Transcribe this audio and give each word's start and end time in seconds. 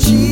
Jesus, 0.00 0.29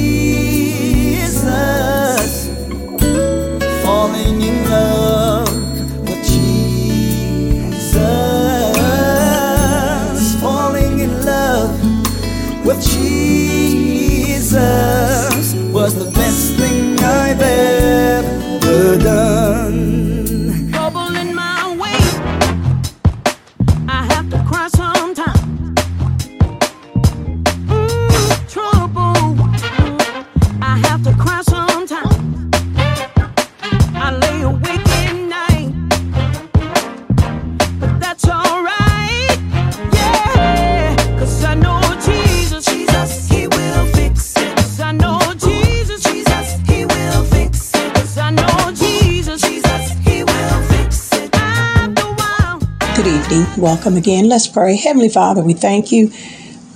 Welcome 53.58 53.96
again. 53.96 54.28
Let's 54.28 54.46
pray. 54.46 54.76
Heavenly 54.76 55.08
Father, 55.08 55.42
we 55.42 55.52
thank 55.52 55.90
you. 55.90 56.12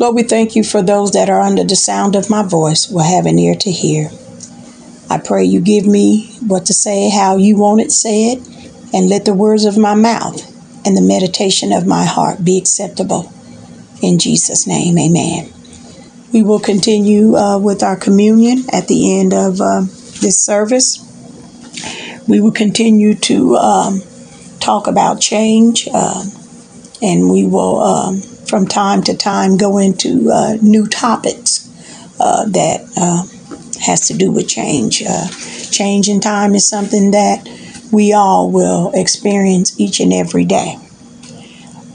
Lord, 0.01 0.17
we 0.17 0.25
thank 0.25 0.57
you 0.57 0.65
for 0.65 0.83
those 0.83 1.13
that 1.13 1.31
are 1.31 1.41
under 1.41 1.63
the 1.63 1.77
sound 1.77 2.17
of 2.17 2.29
my 2.29 2.43
voice 2.43 2.89
will 2.89 3.05
have 3.05 3.25
an 3.25 3.39
ear 3.39 3.55
to 3.55 3.71
hear. 3.71 4.11
I 5.09 5.19
pray 5.19 5.45
you 5.45 5.61
give 5.61 5.87
me 5.87 6.33
what 6.45 6.67
to 6.67 6.75
say, 6.75 7.09
how 7.09 7.37
you 7.37 7.57
want 7.57 7.83
it 7.83 7.93
said, 7.93 8.39
and 8.93 9.09
let 9.09 9.25
the 9.25 9.33
words 9.33 9.65
of 9.65 9.79
my 9.79 9.95
mouth 9.95 10.45
and 10.85 10.97
the 10.97 11.03
meditation 11.03 11.73
of 11.73 11.87
my 11.87 12.05
heart 12.05 12.45
be 12.45 12.59
acceptable. 12.59 13.33
In 14.03 14.19
Jesus' 14.19 14.67
name, 14.67 14.99
amen. 14.99 15.53
We 16.33 16.43
will 16.43 16.59
continue 16.59 17.37
uh, 17.37 17.61
with 17.61 17.85
our 17.85 17.97
communion 17.97 18.65
at 18.73 18.89
the 18.89 19.21
end 19.21 19.33
of 19.33 19.61
uh, 19.61 19.83
this 20.21 20.45
service. 20.45 20.99
We 22.27 22.41
will 22.41 22.51
continue 22.51 23.15
to 23.15 23.55
um, 23.55 24.01
talk 24.59 24.89
about 24.89 25.21
change. 25.21 25.89
Uh, 25.95 26.25
and 27.03 27.31
we 27.31 27.45
will, 27.45 27.81
um, 27.81 28.21
from 28.21 28.67
time 28.67 29.03
to 29.03 29.17
time, 29.17 29.57
go 29.57 29.79
into 29.79 30.31
uh, 30.31 30.57
new 30.63 30.87
topics 30.87 31.69
uh, 32.21 32.47
that 32.47 32.81
uh, 32.97 33.25
has 33.85 34.07
to 34.09 34.15
do 34.15 34.31
with 34.31 34.49
change. 34.49 35.03
Uh, 35.07 35.29
change 35.71 36.09
in 36.09 36.21
time 36.21 36.55
is 36.55 36.69
something 36.69 37.11
that 37.11 37.49
we 37.93 38.13
all 38.13 38.51
will 38.51 38.91
experience 38.95 39.79
each 39.81 40.01
and 40.01 40.13
every 40.13 40.45
day. 40.45 40.77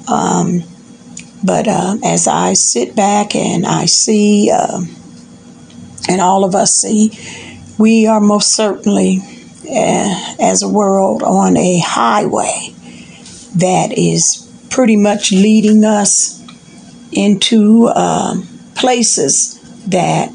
Um, 0.08 0.64
but 1.44 1.68
as 1.68 2.28
I 2.28 2.54
sit 2.54 2.96
back 2.96 3.36
and 3.36 3.66
I 3.66 3.86
see, 3.86 4.52
um 4.52 4.88
and 6.08 6.22
all 6.22 6.44
of 6.46 6.56
us 6.56 6.74
see, 6.74 7.12
we 7.78 8.08
are 8.08 8.22
most 8.22 8.56
certainly, 8.56 9.20
uh, 9.70 10.36
as 10.40 10.64
a 10.64 10.70
world, 10.70 11.22
on 11.22 11.58
a 11.58 11.80
highway 11.80 12.74
that 13.56 13.92
is 13.98 14.47
pretty 14.70 14.96
much 14.96 15.32
leading 15.32 15.84
us 15.84 16.44
into 17.12 17.88
um, 17.90 18.48
places 18.76 19.60
that 19.88 20.32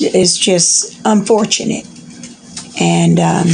is 0.00 0.38
just 0.38 1.00
unfortunate. 1.04 1.86
And 2.80 3.18
um, 3.18 3.46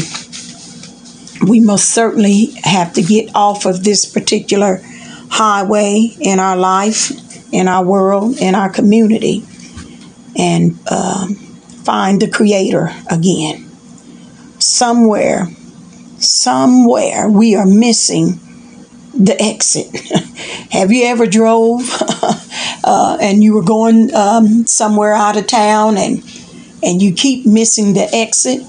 we 1.47 1.61
most 1.61 1.91
certainly 1.91 2.55
have 2.65 2.93
to 2.95 3.03
get 3.03 3.31
off 3.35 3.67
of 3.67 3.85
this 3.85 4.05
particular 4.05 4.81
highway 5.31 6.11
in 6.21 6.39
our 6.39 6.57
life, 6.57 7.11
in 7.53 7.69
our 7.69 7.85
world, 7.85 8.37
in 8.39 8.55
our 8.55 8.71
community, 8.71 9.45
and 10.37 10.79
um, 10.91 11.35
find 11.85 12.21
the 12.21 12.29
Creator 12.29 12.91
again. 13.11 13.69
Somewhere, 14.59 15.49
somewhere 16.19 17.29
we 17.29 17.55
are 17.57 17.67
missing 17.67 18.39
the 19.15 19.37
exit. 19.41 19.95
Have 20.73 20.91
you 20.91 21.05
ever 21.05 21.27
drove 21.27 21.83
uh, 22.85 23.19
and 23.21 23.43
you 23.43 23.55
were 23.55 23.63
going 23.63 24.15
um, 24.15 24.67
somewhere 24.67 25.15
out 25.15 25.37
of 25.37 25.47
town 25.47 25.97
and 25.97 26.23
and 26.85 27.01
you 27.01 27.15
keep 27.15 27.47
missing 27.47 27.95
the 27.95 28.09
exit? 28.13 28.63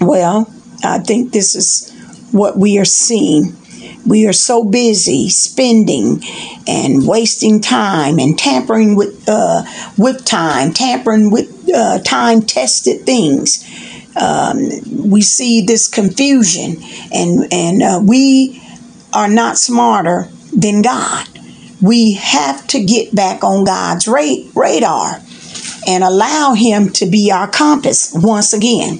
Well, 0.00 0.52
I 0.82 0.98
think 0.98 1.32
this 1.32 1.54
is 1.54 1.90
what 2.32 2.56
we 2.56 2.78
are 2.78 2.84
seeing. 2.84 3.56
We 4.06 4.26
are 4.26 4.32
so 4.32 4.64
busy 4.64 5.30
spending 5.30 6.22
and 6.66 7.06
wasting 7.06 7.60
time 7.60 8.18
and 8.18 8.38
tampering 8.38 8.96
with 8.96 9.24
uh, 9.28 9.64
with 9.96 10.24
time, 10.24 10.72
tampering 10.72 11.30
with 11.30 11.70
uh, 11.74 12.00
time 12.00 12.42
tested 12.42 13.06
things. 13.06 13.64
Um, 14.16 14.58
we 15.10 15.22
see 15.22 15.62
this 15.62 15.88
confusion, 15.88 16.76
and 17.12 17.52
and 17.52 17.82
uh, 17.82 18.00
we 18.02 18.60
are 19.14 19.28
not 19.28 19.56
smarter 19.56 20.28
than 20.52 20.82
God. 20.82 21.26
We 21.80 22.14
have 22.14 22.66
to 22.68 22.84
get 22.84 23.14
back 23.14 23.44
on 23.44 23.64
God's 23.64 24.08
ra- 24.08 24.44
radar 24.54 25.20
and 25.86 26.02
allow 26.02 26.54
Him 26.54 26.90
to 26.90 27.06
be 27.06 27.30
our 27.30 27.48
compass 27.48 28.12
once 28.14 28.52
again. 28.52 28.98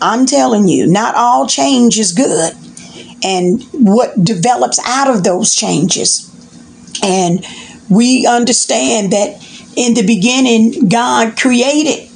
I'm 0.00 0.26
telling 0.26 0.68
you, 0.68 0.86
not 0.86 1.14
all 1.16 1.46
change 1.46 1.98
is 1.98 2.12
good. 2.12 2.54
And 3.22 3.62
what 3.72 4.22
develops 4.22 4.78
out 4.86 5.08
of 5.08 5.24
those 5.24 5.54
changes. 5.54 6.30
And 7.02 7.44
we 7.88 8.26
understand 8.26 9.12
that 9.12 9.42
in 9.76 9.94
the 9.94 10.06
beginning, 10.06 10.88
God 10.88 11.36
created 11.36 12.08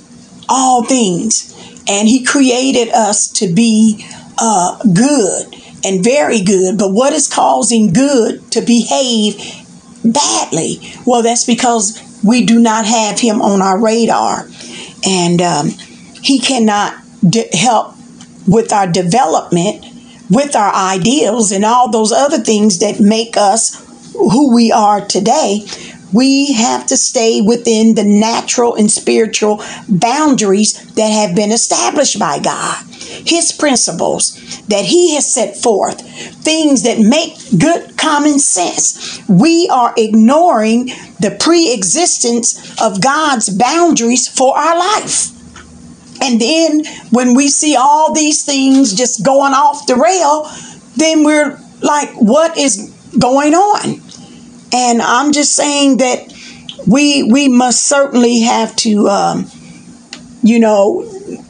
all 0.48 0.84
things, 0.84 1.54
and 1.88 2.06
He 2.08 2.24
created 2.24 2.90
us 2.90 3.28
to 3.32 3.52
be 3.52 4.06
uh, 4.38 4.78
good 4.84 5.57
and 5.84 6.03
very 6.03 6.43
good. 6.43 6.78
But 6.78 6.93
what 6.93 7.12
is 7.12 7.28
causing 7.28 7.93
good 7.93 8.50
to 8.53 8.61
behave 8.61 9.37
badly? 10.05 10.78
Well, 11.06 11.22
that's 11.22 11.44
because 11.44 12.03
we 12.25 12.44
do 12.44 12.59
not 12.59 12.84
have 12.84 13.19
Him 13.19 13.41
on 13.41 13.62
our 13.62 13.81
radar, 13.81 14.49
and 15.06 15.41
um, 15.41 15.69
He 16.22 16.39
cannot 16.39 16.94
de- 17.28 17.55
help 17.56 17.94
with 18.47 18.72
our 18.72 18.87
development, 18.87 19.84
with 20.31 20.56
our 20.56 20.75
ideals, 20.75 21.53
and 21.53 21.65
all 21.65 21.91
those 21.91 22.12
other 22.12 22.39
things 22.39 22.78
that 22.81 23.00
make 23.00 23.37
us 23.37 23.84
who 24.15 24.55
we 24.55 24.72
are 24.72 25.05
today. 25.05 25.65
We 26.12 26.55
have 26.55 26.87
to 26.87 26.97
stay 26.97 27.43
within 27.43 27.95
the 27.95 28.05
natural 28.05 28.75
and 28.75 28.91
spiritual 28.91 29.62
boundaries 29.89 30.72
that 30.95 31.09
have 31.09 31.37
been 31.37 31.53
established 31.53 32.19
by 32.19 32.39
God. 32.39 32.88
His 33.26 33.52
principles 33.52 34.34
that 34.69 34.84
He 34.84 35.14
has 35.14 35.32
set 35.32 35.56
forth, 35.56 36.00
things 36.42 36.82
that 36.82 36.98
make 36.98 37.36
good 37.58 37.96
common 37.96 38.38
sense. 38.38 39.20
We 39.28 39.69
are 39.72 39.94
ignoring 39.96 40.86
the 41.20 41.36
pre 41.38 41.72
existence 41.72 42.80
of 42.80 43.02
God's 43.02 43.48
boundaries 43.48 44.28
for 44.28 44.56
our 44.56 44.78
life. 44.78 45.30
And 46.20 46.41
then 46.41 46.84
when 47.10 47.34
we 47.34 47.48
see 47.48 47.76
all 47.76 48.12
these 48.12 48.44
things 48.44 48.94
just 48.94 49.24
going 49.24 49.52
off 49.52 49.86
the 49.86 49.94
rail, 49.94 50.50
then 50.97 51.24
we're 51.24 51.58
like, 51.80 52.10
what 52.14 52.58
is 52.58 52.92
going 53.18 53.54
on? 53.54 54.00
And 54.72 55.00
I'm 55.00 55.32
just 55.32 55.54
saying 55.54 55.98
that 55.98 56.32
we 56.86 57.22
we 57.22 57.48
must 57.48 57.86
certainly 57.86 58.41
have 58.41 58.74
to, 58.77 59.09
um, 59.09 59.50
you 60.42 60.59
know, 60.59 61.04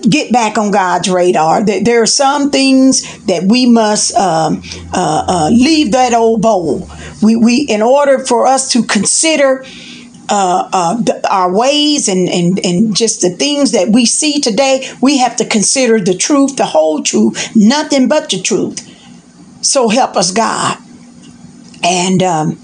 get 0.09 0.33
back 0.33 0.59
on 0.59 0.71
God's 0.71 1.09
radar. 1.09 1.65
That 1.65 1.85
there 1.85 2.03
are 2.03 2.07
some 2.07 2.51
things 2.51 3.25
that 3.27 3.45
we 3.45 3.67
must 3.67 4.15
um, 4.17 4.63
uh, 4.93 5.25
uh, 5.29 5.51
leave 5.51 5.93
that 5.93 6.15
old 6.15 6.43
bowl. 6.43 6.89
We 7.23 7.37
we 7.37 7.61
in 7.63 7.83
order 7.83 8.19
for 8.19 8.47
us 8.47 8.73
to 8.73 8.83
consider. 8.85 9.65
Uh, 10.31 10.69
uh, 10.75 11.03
th- 11.03 11.25
our 11.31 11.51
ways 11.51 12.07
and, 12.07 12.29
and, 12.29 12.63
and 12.63 12.95
just 12.95 13.23
the 13.23 13.31
things 13.31 13.73
that 13.73 13.89
we 13.89 14.05
see 14.05 14.43
today, 14.43 14.87
we 15.01 15.17
have 15.17 15.35
to 15.37 15.47
consider 15.47 15.99
the 15.99 16.15
truth, 16.15 16.57
the 16.57 16.67
whole 16.67 17.03
truth, 17.03 17.57
nothing 17.57 18.09
but 18.09 18.29
the 18.29 18.39
truth. 18.39 18.79
So 19.65 19.89
help 19.89 20.17
us, 20.17 20.31
God. 20.31 20.77
And 21.83 22.23
um, 22.23 22.61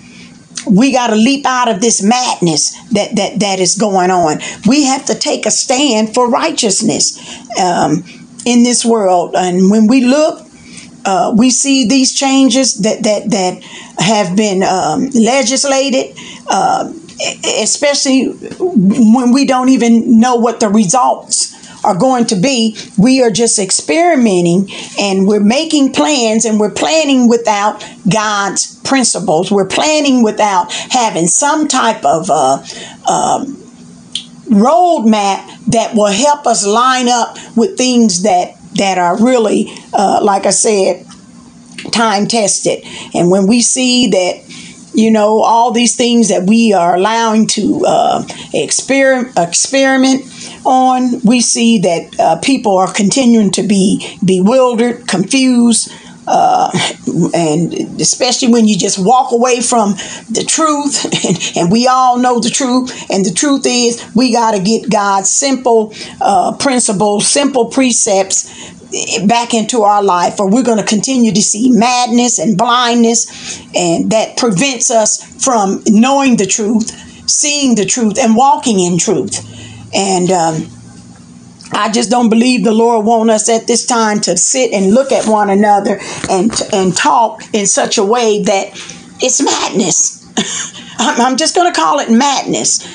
we 0.67 0.93
got 0.93 1.09
to 1.09 1.17
leap 1.17 1.47
out 1.47 1.69
of 1.69 1.81
this 1.81 2.03
madness 2.03 2.73
that, 2.93 3.15
that 3.17 3.41
that 3.41 3.61
is 3.61 3.77
going 3.77 4.11
on. 4.11 4.39
We 4.67 4.85
have 4.85 5.05
to 5.07 5.15
take 5.15 5.47
a 5.47 5.51
stand 5.51 6.15
for 6.15 6.29
righteousness 6.29 7.19
um, 7.61 8.05
in 8.45 8.63
this 8.63 8.85
world. 8.85 9.35
And 9.37 9.71
when 9.71 9.87
we 9.87 10.05
look, 10.05 10.47
uh, 11.05 11.35
we 11.37 11.51
see 11.51 11.87
these 11.87 12.15
changes 12.15 12.79
that 12.83 13.03
that 13.03 13.31
that 13.31 13.63
have 13.99 14.37
been 14.37 14.63
um, 14.63 15.11
legislated. 15.11 16.17
Uh, 16.49 16.93
especially 17.61 18.27
when 18.59 19.33
we 19.33 19.45
don't 19.45 19.69
even 19.69 20.19
know 20.19 20.35
what 20.35 20.59
the 20.59 20.69
results 20.69 21.55
are 21.85 21.97
going 21.97 22.27
to 22.27 22.37
be. 22.37 22.77
We 22.99 23.23
are 23.23 23.31
just 23.31 23.59
experimenting 23.59 24.69
and 24.99 25.27
we're 25.27 25.41
making 25.41 25.93
plans 25.93 26.45
and 26.45 26.59
we're 26.59 26.71
planning 26.71 27.29
without 27.29 27.85
God's 28.13 28.77
principles. 28.81 29.51
We're 29.51 29.67
planning 29.67 30.23
without 30.23 30.73
having 30.73 31.27
some 31.27 31.69
type 31.69 32.05
of 32.05 32.31
uh, 32.31 32.65
uh, 33.07 33.45
roadmap 34.47 35.65
that 35.67 35.95
will 35.95 36.13
help 36.13 36.47
us 36.47 36.67
line 36.67 37.09
up 37.09 37.37
with 37.57 37.77
things 37.77 38.23
that 38.23 38.57
that 38.75 38.99
are 38.99 39.23
really, 39.23 39.71
uh, 39.93 40.21
like 40.23 40.47
I 40.47 40.51
said, 40.51 41.07
time 41.93 42.27
tested. 42.27 42.85
And 43.15 43.31
when 43.31 43.47
we 43.47 43.61
see 43.61 44.09
that 44.09 44.44
you 44.95 45.11
know 45.11 45.43
all 45.43 45.73
these 45.73 45.97
things 45.97 46.29
that 46.29 46.45
we 46.45 46.73
are 46.73 46.95
allowing 46.95 47.47
to 47.47 47.85
uh, 47.87 48.23
exper- 48.55 49.31
experiment 49.37 50.25
on 50.65 51.21
we 51.21 51.41
see 51.41 51.79
that 51.79 52.19
uh, 52.19 52.37
people 52.41 52.77
are 52.77 52.93
continuing 52.93 53.51
to 53.51 53.63
be 53.63 54.19
bewildered 54.25 55.07
confused 55.07 55.93
uh, 56.27 56.71
and 57.35 57.75
especially 58.01 58.49
when 58.51 58.67
you 58.67 58.79
just 58.79 58.99
walk 58.99 59.31
away 59.33 59.61
from 59.61 59.91
the 60.31 60.45
truth 60.47 61.05
and, 61.25 61.57
and 61.57 61.73
we 61.73 61.87
all 61.87 62.19
know 62.19 62.41
the 62.41 62.49
truth 62.49 63.11
and 63.11 63.27
the 63.27 63.33
truth 63.33 63.65
is 63.67 64.09
we 64.15 64.33
got 64.33 64.53
to 64.53 64.63
get 64.63 64.91
god's 64.91 65.31
simple 65.31 65.93
uh, 66.21 66.57
principles 66.57 67.27
simple 67.27 67.67
precepts 67.67 68.73
back 69.27 69.55
into 69.55 69.83
our 69.83 70.03
life 70.03 70.41
or 70.41 70.51
we're 70.51 70.63
going 70.63 70.79
to 70.79 70.85
continue 70.85 71.33
to 71.33 71.43
see 71.43 71.71
madness 71.71 72.39
and 72.39 72.57
blindness 72.57 73.61
and 73.75 74.11
that 74.11 74.37
prevents 74.37 74.91
us 74.91 75.23
from 75.45 75.83
knowing 75.87 76.37
the 76.37 76.47
truth 76.47 76.91
seeing 77.29 77.75
the 77.75 77.85
truth 77.85 78.19
and 78.19 78.37
walking 78.37 78.79
in 78.79 78.99
truth 78.99 79.41
and 79.95 80.31
um, 80.31 80.67
I 81.73 81.91
just 81.91 82.11
don't 82.11 82.29
believe 82.29 82.65
the 82.65 82.73
Lord 82.73 83.05
want 83.05 83.31
us 83.31 83.49
at 83.49 83.67
this 83.67 83.85
time 83.87 84.21
to 84.23 84.37
sit 84.37 84.73
and 84.73 84.95
look 84.95 85.11
at 85.13 85.27
one 85.27 85.51
another 85.51 85.99
and 86.31 86.53
and 86.73 86.97
talk 86.97 87.43
in 87.53 87.67
such 87.67 87.99
a 87.99 88.05
way 88.05 88.43
that 88.43 88.69
it's 89.21 89.43
madness. 89.43 90.23
I'm 90.99 91.37
just 91.37 91.55
going 91.55 91.73
to 91.73 91.79
call 91.79 91.99
it 91.99 92.11
madness. 92.11 92.87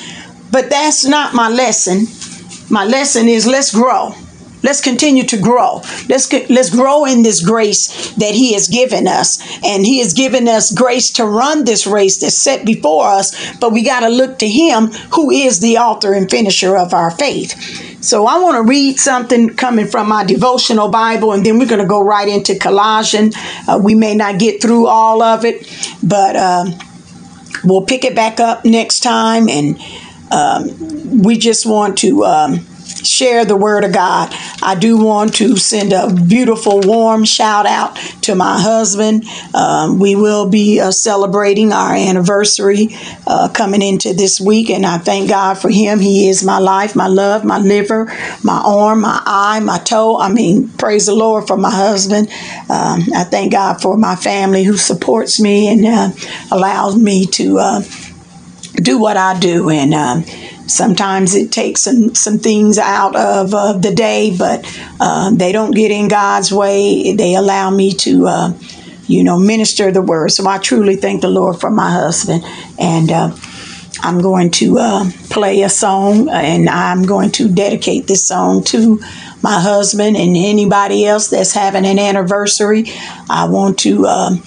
But 0.50 0.70
that's 0.70 1.06
not 1.06 1.34
my 1.34 1.48
lesson. 1.48 2.06
My 2.70 2.84
lesson 2.84 3.28
is 3.28 3.46
let's 3.46 3.74
grow. 3.74 4.14
Let's 4.62 4.80
continue 4.80 5.24
to 5.24 5.38
grow. 5.38 5.82
Let's 6.08 6.30
let's 6.50 6.70
grow 6.70 7.04
in 7.06 7.22
this 7.22 7.42
grace 7.44 8.10
that 8.14 8.34
He 8.34 8.52
has 8.52 8.68
given 8.68 9.08
us, 9.08 9.40
and 9.64 9.86
He 9.86 10.00
has 10.00 10.12
given 10.12 10.48
us 10.48 10.72
grace 10.72 11.10
to 11.12 11.24
run 11.24 11.64
this 11.64 11.86
race 11.86 12.20
that's 12.20 12.36
set 12.36 12.66
before 12.66 13.06
us. 13.06 13.56
But 13.58 13.72
we 13.72 13.82
got 13.82 14.00
to 14.00 14.08
look 14.08 14.38
to 14.40 14.48
Him, 14.48 14.88
who 15.14 15.30
is 15.30 15.60
the 15.60 15.78
author 15.78 16.12
and 16.12 16.30
finisher 16.30 16.76
of 16.76 16.92
our 16.92 17.10
faith. 17.10 17.54
So 18.02 18.26
I 18.26 18.38
want 18.38 18.56
to 18.56 18.62
read 18.62 18.98
something 18.98 19.56
coming 19.56 19.86
from 19.86 20.08
my 20.08 20.24
devotional 20.24 20.88
Bible, 20.88 21.32
and 21.32 21.44
then 21.44 21.58
we're 21.58 21.68
going 21.68 21.82
to 21.82 21.86
go 21.86 22.02
right 22.02 22.28
into 22.28 22.58
Colossians. 22.58 23.34
Uh, 23.68 23.78
we 23.82 23.94
may 23.94 24.14
not 24.14 24.38
get 24.38 24.62
through 24.62 24.86
all 24.86 25.22
of 25.22 25.44
it, 25.44 25.68
but 26.02 26.36
um, 26.36 26.74
we'll 27.62 27.84
pick 27.84 28.04
it 28.04 28.14
back 28.14 28.40
up 28.40 28.64
next 28.64 29.00
time, 29.00 29.48
and 29.48 29.78
um, 30.30 31.22
we 31.22 31.38
just 31.38 31.66
want 31.66 31.98
to. 31.98 32.24
Um, 32.24 32.66
share 33.04 33.44
the 33.44 33.56
word 33.56 33.84
of 33.84 33.92
God. 33.92 34.34
I 34.62 34.74
do 34.74 34.98
want 34.98 35.34
to 35.36 35.56
send 35.56 35.92
a 35.92 36.12
beautiful, 36.12 36.80
warm 36.80 37.24
shout 37.24 37.66
out 37.66 37.96
to 38.22 38.34
my 38.34 38.60
husband. 38.60 39.24
Um, 39.54 39.98
we 39.98 40.16
will 40.16 40.48
be 40.48 40.80
uh, 40.80 40.90
celebrating 40.90 41.72
our 41.72 41.94
anniversary 41.94 42.88
uh, 43.26 43.48
coming 43.48 43.82
into 43.82 44.14
this 44.14 44.40
week, 44.40 44.70
and 44.70 44.84
I 44.86 44.98
thank 44.98 45.28
God 45.28 45.54
for 45.54 45.70
him. 45.70 45.98
He 45.98 46.28
is 46.28 46.44
my 46.44 46.58
life, 46.58 46.94
my 46.96 47.06
love, 47.06 47.44
my 47.44 47.58
liver, 47.58 48.06
my 48.42 48.62
arm, 48.64 49.02
my 49.02 49.22
eye, 49.24 49.60
my 49.60 49.78
toe. 49.78 50.18
I 50.18 50.30
mean, 50.30 50.68
praise 50.70 51.06
the 51.06 51.14
Lord 51.14 51.46
for 51.46 51.56
my 51.56 51.70
husband. 51.70 52.28
Um, 52.68 53.02
I 53.14 53.24
thank 53.24 53.52
God 53.52 53.80
for 53.80 53.96
my 53.96 54.16
family 54.16 54.64
who 54.64 54.76
supports 54.76 55.40
me 55.40 55.68
and 55.68 55.86
uh, 55.86 56.10
allows 56.50 56.96
me 56.96 57.26
to 57.26 57.58
uh, 57.58 57.82
do 58.76 58.98
what 58.98 59.16
I 59.16 59.38
do. 59.38 59.70
And 59.70 59.94
um, 59.94 60.24
Sometimes 60.70 61.34
it 61.34 61.52
takes 61.52 61.82
some, 61.82 62.14
some 62.14 62.38
things 62.38 62.78
out 62.78 63.16
of 63.16 63.52
uh, 63.54 63.72
the 63.74 63.94
day, 63.94 64.34
but 64.36 64.64
uh, 65.00 65.30
they 65.30 65.52
don't 65.52 65.72
get 65.74 65.90
in 65.90 66.08
God's 66.08 66.52
way. 66.52 67.12
They 67.14 67.34
allow 67.34 67.70
me 67.70 67.92
to, 67.94 68.26
uh, 68.26 68.52
you 69.06 69.24
know, 69.24 69.38
minister 69.38 69.90
the 69.90 70.02
word. 70.02 70.30
So 70.30 70.46
I 70.48 70.58
truly 70.58 70.96
thank 70.96 71.22
the 71.22 71.28
Lord 71.30 71.60
for 71.60 71.70
my 71.70 71.90
husband. 71.90 72.44
And 72.78 73.10
uh, 73.10 73.36
I'm 74.02 74.22
going 74.22 74.50
to 74.52 74.78
uh, 74.78 75.10
play 75.28 75.62
a 75.62 75.68
song 75.68 76.28
and 76.28 76.68
I'm 76.68 77.04
going 77.04 77.32
to 77.32 77.48
dedicate 77.48 78.06
this 78.06 78.26
song 78.26 78.64
to 78.64 79.00
my 79.42 79.58
husband 79.60 80.16
and 80.16 80.36
anybody 80.36 81.06
else 81.06 81.28
that's 81.28 81.52
having 81.52 81.84
an 81.86 81.98
anniversary. 81.98 82.84
I 83.28 83.48
want 83.48 83.78
to 83.80 84.06
um, 84.06 84.42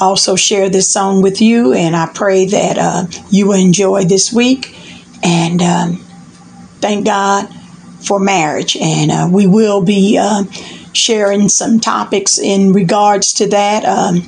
also 0.00 0.36
share 0.36 0.68
this 0.68 0.90
song 0.90 1.22
with 1.22 1.40
you, 1.40 1.72
and 1.72 1.96
I 1.96 2.06
pray 2.06 2.46
that 2.46 2.78
uh, 2.78 3.06
you 3.30 3.52
enjoy 3.52 4.04
this 4.04 4.32
week. 4.32 4.74
And 5.22 5.62
um, 5.62 5.96
thank 6.80 7.06
God 7.06 7.48
for 8.06 8.18
marriage. 8.18 8.76
And 8.76 9.10
uh, 9.10 9.28
we 9.30 9.46
will 9.46 9.82
be 9.82 10.18
uh, 10.20 10.44
sharing 10.92 11.48
some 11.48 11.80
topics 11.80 12.38
in 12.38 12.72
regards 12.72 13.32
to 13.34 13.48
that. 13.48 13.84
Um, 13.84 14.22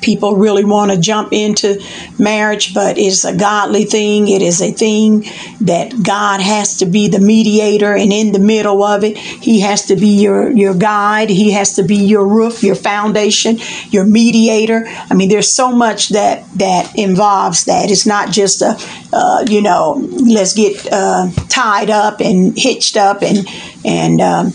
people 0.00 0.36
really 0.36 0.64
want 0.64 0.90
to 0.90 0.98
jump 0.98 1.32
into 1.32 1.82
marriage, 2.18 2.74
but 2.74 2.98
it's 2.98 3.24
a 3.24 3.36
godly 3.36 3.84
thing. 3.84 4.28
It 4.28 4.42
is 4.42 4.60
a 4.60 4.72
thing 4.72 5.24
that 5.62 6.02
God 6.02 6.40
has 6.40 6.78
to 6.78 6.86
be 6.86 7.08
the 7.08 7.20
mediator, 7.20 7.94
and 7.94 8.12
in 8.12 8.32
the 8.32 8.38
middle 8.38 8.82
of 8.82 9.04
it, 9.04 9.16
He 9.16 9.60
has 9.60 9.86
to 9.86 9.96
be 9.96 10.20
your 10.20 10.50
your 10.50 10.74
guide. 10.74 11.30
He 11.30 11.52
has 11.52 11.74
to 11.76 11.82
be 11.82 11.96
your 11.96 12.26
roof, 12.26 12.62
your 12.62 12.74
foundation, 12.74 13.58
your 13.90 14.04
mediator. 14.04 14.84
I 14.86 15.14
mean, 15.14 15.28
there's 15.28 15.52
so 15.52 15.72
much 15.72 16.10
that 16.10 16.44
that 16.58 16.96
involves 16.98 17.64
that. 17.64 17.90
It's 17.90 18.06
not 18.06 18.30
just 18.30 18.62
a 18.62 18.76
uh, 19.12 19.44
you 19.48 19.62
know, 19.62 19.94
let's 20.26 20.54
get 20.54 20.86
uh, 20.92 21.30
tied 21.48 21.90
up 21.90 22.20
and 22.20 22.56
hitched 22.56 22.96
up 22.96 23.22
and 23.22 23.46
and 23.84 24.20
um, 24.20 24.52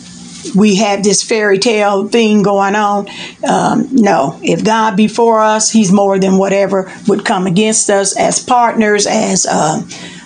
we 0.56 0.76
have 0.78 1.04
this 1.04 1.24
fairy 1.24 1.60
tale 1.60 2.08
thing 2.08 2.44
going 2.44 2.76
on. 2.76 3.08
Um, 3.48 3.90
no, 3.92 4.40
if 4.42 4.64
God 4.64 4.96
be 4.96 5.08
for 5.08 5.42
us, 5.42 5.72
He's 5.72 5.92
more 5.92 6.20
than 6.20 6.38
whatever 6.38 6.92
would 7.08 7.26
come 7.26 7.48
against 7.48 7.90
us 7.90 8.18
as 8.18 8.44
partners, 8.44 9.08
as 9.08 9.46
uh, 9.46 9.82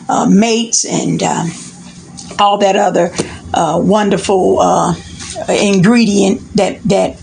uh, 0.10 0.26
mates, 0.30 0.86
and 0.86 1.22
um, 1.24 1.50
all 2.39 2.58
that 2.60 2.75
other 2.75 3.12
uh, 3.54 3.80
wonderful 3.82 4.60
uh, 4.60 4.96
ingredient 5.50 6.42
that 6.56 6.82
that 6.84 7.22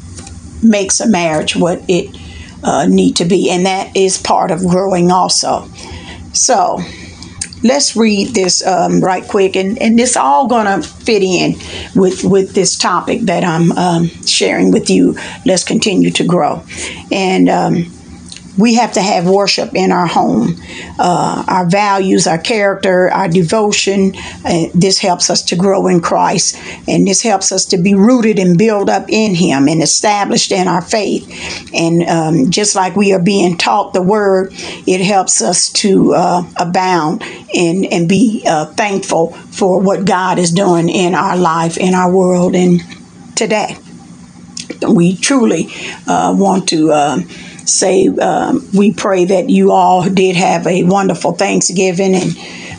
makes 0.62 1.00
a 1.00 1.08
marriage 1.08 1.56
what 1.56 1.82
it 1.88 2.16
uh, 2.62 2.86
need 2.86 3.16
to 3.16 3.24
be, 3.24 3.50
and 3.50 3.66
that 3.66 3.96
is 3.96 4.18
part 4.18 4.50
of 4.50 4.60
growing 4.60 5.10
also. 5.10 5.68
So 6.32 6.78
let's 7.62 7.96
read 7.96 8.28
this 8.28 8.64
um, 8.66 9.00
right 9.00 9.26
quick, 9.26 9.56
and, 9.56 9.80
and 9.80 9.98
this 9.98 10.16
all 10.16 10.46
gonna 10.48 10.82
fit 10.82 11.22
in 11.22 11.54
with 11.94 12.24
with 12.24 12.54
this 12.54 12.76
topic 12.76 13.22
that 13.22 13.44
I'm 13.44 13.72
um, 13.72 14.08
sharing 14.26 14.72
with 14.72 14.90
you. 14.90 15.16
Let's 15.46 15.64
continue 15.64 16.10
to 16.10 16.24
grow, 16.24 16.64
and. 17.10 17.48
Um, 17.48 17.92
we 18.58 18.74
have 18.74 18.92
to 18.92 19.02
have 19.02 19.26
worship 19.26 19.74
in 19.74 19.92
our 19.92 20.06
home, 20.06 20.56
uh, 20.98 21.44
our 21.48 21.66
values, 21.66 22.26
our 22.26 22.38
character, 22.38 23.10
our 23.10 23.28
devotion. 23.28 24.14
Uh, 24.44 24.66
this 24.74 24.98
helps 24.98 25.30
us 25.30 25.42
to 25.42 25.56
grow 25.56 25.86
in 25.86 26.00
Christ, 26.00 26.60
and 26.86 27.06
this 27.06 27.22
helps 27.22 27.50
us 27.50 27.64
to 27.66 27.78
be 27.78 27.94
rooted 27.94 28.38
and 28.38 28.58
built 28.58 28.90
up 28.90 29.06
in 29.08 29.34
Him 29.34 29.68
and 29.68 29.82
established 29.82 30.52
in 30.52 30.68
our 30.68 30.82
faith. 30.82 31.70
And 31.72 32.02
um, 32.02 32.50
just 32.50 32.74
like 32.76 32.94
we 32.94 33.12
are 33.12 33.22
being 33.22 33.56
taught 33.56 33.94
the 33.94 34.02
Word, 34.02 34.50
it 34.52 35.00
helps 35.00 35.40
us 35.40 35.70
to 35.72 36.14
uh, 36.14 36.42
abound 36.56 37.22
and, 37.54 37.86
and 37.86 38.08
be 38.08 38.42
uh, 38.46 38.66
thankful 38.66 39.32
for 39.32 39.80
what 39.80 40.04
God 40.04 40.38
is 40.38 40.50
doing 40.50 40.88
in 40.88 41.14
our 41.14 41.36
life, 41.36 41.78
in 41.78 41.94
our 41.94 42.10
world, 42.10 42.54
and 42.54 42.80
today. 43.34 43.76
We 44.86 45.16
truly 45.16 45.68
uh, 46.06 46.34
want 46.36 46.68
to 46.70 46.90
uh, 46.90 47.18
say 47.68 48.08
um, 48.08 48.66
we 48.74 48.92
pray 48.92 49.24
that 49.26 49.50
you 49.50 49.72
all 49.72 50.08
did 50.08 50.36
have 50.36 50.66
a 50.66 50.84
wonderful 50.84 51.32
Thanksgiving 51.32 52.14
and 52.14 52.36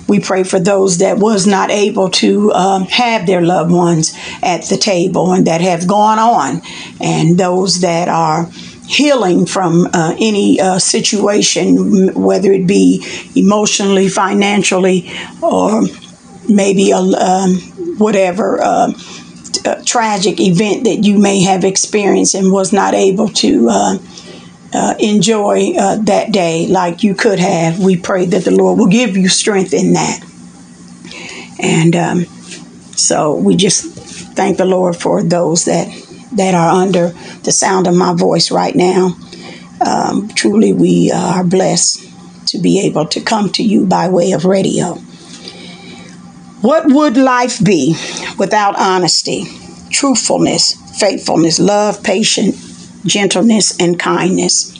we 0.08 0.20
pray 0.20 0.44
for 0.44 0.60
those 0.60 0.98
that 1.00 1.18
was 1.18 1.48
not 1.48 1.72
able 1.72 2.10
to 2.10 2.52
um, 2.52 2.84
have 2.86 3.25
their 3.25 3.42
loved 3.42 3.72
ones 3.72 4.13
at 4.42 4.63
the 4.66 4.78
table 4.78 5.32
and 5.32 5.48
that 5.48 5.62
have 5.62 5.88
gone 5.88 6.20
on 6.20 6.62
and 7.00 7.38
those 7.38 7.82
that 7.82 8.10
are 8.10 8.50
healing 8.86 9.46
from 9.46 9.88
uh, 9.94 10.16
any 10.20 10.60
uh, 10.60 10.78
situation 10.78 12.13
whether 12.13 12.52
it 12.52 12.68
be 12.68 13.06
emotionally 13.36 14.10
financially 14.10 15.10
or 15.42 15.84
maybe 16.50 16.92
a 16.92 16.98
um, 16.98 17.56
whatever 17.98 18.62
uh, 18.62 18.92
tragic 19.86 20.40
event 20.40 20.84
that 20.84 21.04
you 21.06 21.18
may 21.18 21.42
have 21.42 21.63
experienced 21.63 22.36
and 22.36 22.52
was 22.52 22.74
not 22.74 22.94
able 22.94 23.30
to 23.30 23.70
uh, 24.74 24.84
uh, 24.84 24.96
enjoy 25.00 25.74
uh, 25.77 25.98
that 25.98 26.32
day 26.32 26.68
like 26.68 27.03
you 27.03 27.15
could 27.15 27.39
have. 27.39 27.80
We 27.80 27.98
pray 27.98 28.25
that 28.25 28.44
the 28.44 28.51
Lord 28.51 28.80
will 28.80 28.88
give 28.88 29.15
you 29.15 29.27
strength 29.27 29.74
in 29.74 29.94
that. 29.94 30.24
And 31.60 31.96
um, 31.96 32.25
so 32.96 33.36
we 33.36 33.56
just 33.56 33.86
thank 34.36 34.58
the 34.58 34.65
Lord 34.65 34.96
for 34.96 35.24
those 35.24 35.65
that 35.65 35.88
that 36.34 36.56
are 36.56 36.70
under 36.82 37.10
the 37.44 37.51
sound 37.51 37.86
of 37.86 37.96
my 37.96 38.13
voice 38.15 38.50
right 38.50 38.75
now. 38.75 39.15
Um, 39.86 40.30
truly, 40.30 40.74
we 40.74 41.12
are 41.12 41.44
blessed 41.44 42.10
to 42.48 42.58
be 42.58 42.80
able 42.82 43.06
to 43.08 43.22
come 43.22 43.50
to 43.50 43.63
you 43.63 43.86
by 43.86 44.10
way 44.10 44.32
of 44.32 44.46
radio. 44.46 44.96
What 46.62 46.86
would 46.88 47.18
life 47.18 47.63
be 47.63 47.96
without 48.39 48.80
honesty, 48.80 49.46
truthfulness, 49.92 50.74
faithfulness, 51.00 51.60
love, 51.60 52.01
patience, 52.01 52.62
gentleness, 53.06 53.80
and 53.80 54.00
kindness? 54.00 54.72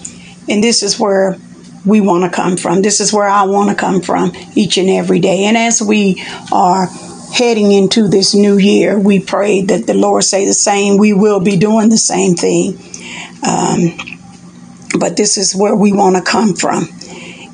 And 0.50 0.64
this 0.64 0.84
is 0.84 1.00
where 1.00 1.38
we 1.86 2.02
want 2.02 2.24
to 2.24 2.36
come 2.36 2.58
from. 2.58 2.82
This 2.82 3.00
is 3.00 3.12
where 3.12 3.28
I 3.28 3.44
want 3.44 3.70
to 3.70 3.76
come 3.76 4.02
from 4.02 4.32
each 4.56 4.78
and 4.78 4.90
every 4.90 5.20
day. 5.20 5.46
And 5.46 5.58
as 5.58 5.82
we 5.82 6.24
are 6.52 6.88
heading 7.34 7.72
into 7.72 8.08
this 8.08 8.34
new 8.34 8.58
year, 8.58 8.98
we 8.98 9.20
pray 9.20 9.62
that 9.64 9.88
the 9.88 9.94
Lord 9.94 10.24
say 10.24 10.46
the 10.46 10.54
same. 10.54 10.98
We 10.98 11.14
will 11.14 11.40
be 11.40 11.58
doing 11.58 11.90
the 11.90 11.98
same 11.98 12.36
thing. 12.36 12.78
Um, 13.46 13.98
but 15.00 15.18
this 15.18 15.38
is 15.38 15.56
where 15.56 15.76
we 15.76 15.92
want 15.92 16.16
to 16.16 16.22
come 16.22 16.54
from. 16.54 16.88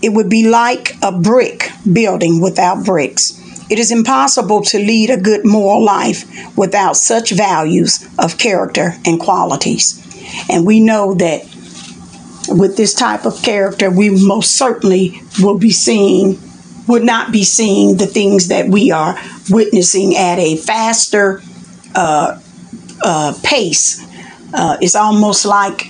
It 0.01 0.09
would 0.13 0.29
be 0.29 0.47
like 0.47 0.95
a 1.01 1.11
brick 1.11 1.71
building 1.91 2.41
without 2.41 2.85
bricks. 2.85 3.37
It 3.69 3.79
is 3.79 3.91
impossible 3.91 4.61
to 4.63 4.79
lead 4.79 5.09
a 5.09 5.17
good 5.17 5.45
moral 5.45 5.83
life 5.83 6.25
without 6.57 6.97
such 6.97 7.31
values 7.31 8.07
of 8.17 8.37
character 8.37 8.95
and 9.05 9.19
qualities. 9.19 10.05
And 10.47 10.65
we 10.65 10.79
know 10.79 11.13
that 11.15 11.43
with 12.49 12.77
this 12.77 12.93
type 12.93 13.25
of 13.25 13.41
character, 13.41 13.89
we 13.89 14.09
most 14.09 14.57
certainly 14.57 15.21
will 15.41 15.57
be 15.57 15.71
seeing, 15.71 16.39
would 16.87 17.03
not 17.03 17.31
be 17.31 17.43
seeing 17.43 17.97
the 17.97 18.07
things 18.07 18.47
that 18.47 18.67
we 18.67 18.91
are 18.91 19.19
witnessing 19.49 20.15
at 20.15 20.39
a 20.39 20.55
faster 20.55 21.41
uh, 21.95 22.39
uh, 23.03 23.33
pace. 23.43 24.05
Uh, 24.53 24.77
it's 24.81 24.95
almost 24.95 25.45
like 25.45 25.87